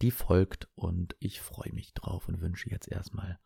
Die 0.00 0.10
folgt 0.10 0.68
und 0.74 1.14
ich 1.18 1.40
freue 1.40 1.72
mich 1.72 1.94
drauf 1.94 2.28
und 2.28 2.40
wünsche 2.40 2.70
jetzt 2.70 2.88
erstmal 2.88 3.38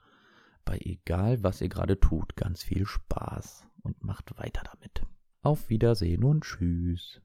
bei 0.64 0.78
egal 0.80 1.42
was 1.42 1.60
ihr 1.60 1.68
gerade 1.68 1.98
tut, 1.98 2.36
ganz 2.36 2.62
viel 2.62 2.86
Spaß 2.86 3.66
und 3.82 4.02
macht 4.02 4.36
weiter 4.38 4.62
damit. 4.72 5.02
Auf 5.42 5.70
Wiedersehen 5.70 6.24
und 6.24 6.42
tschüss. 6.42 7.20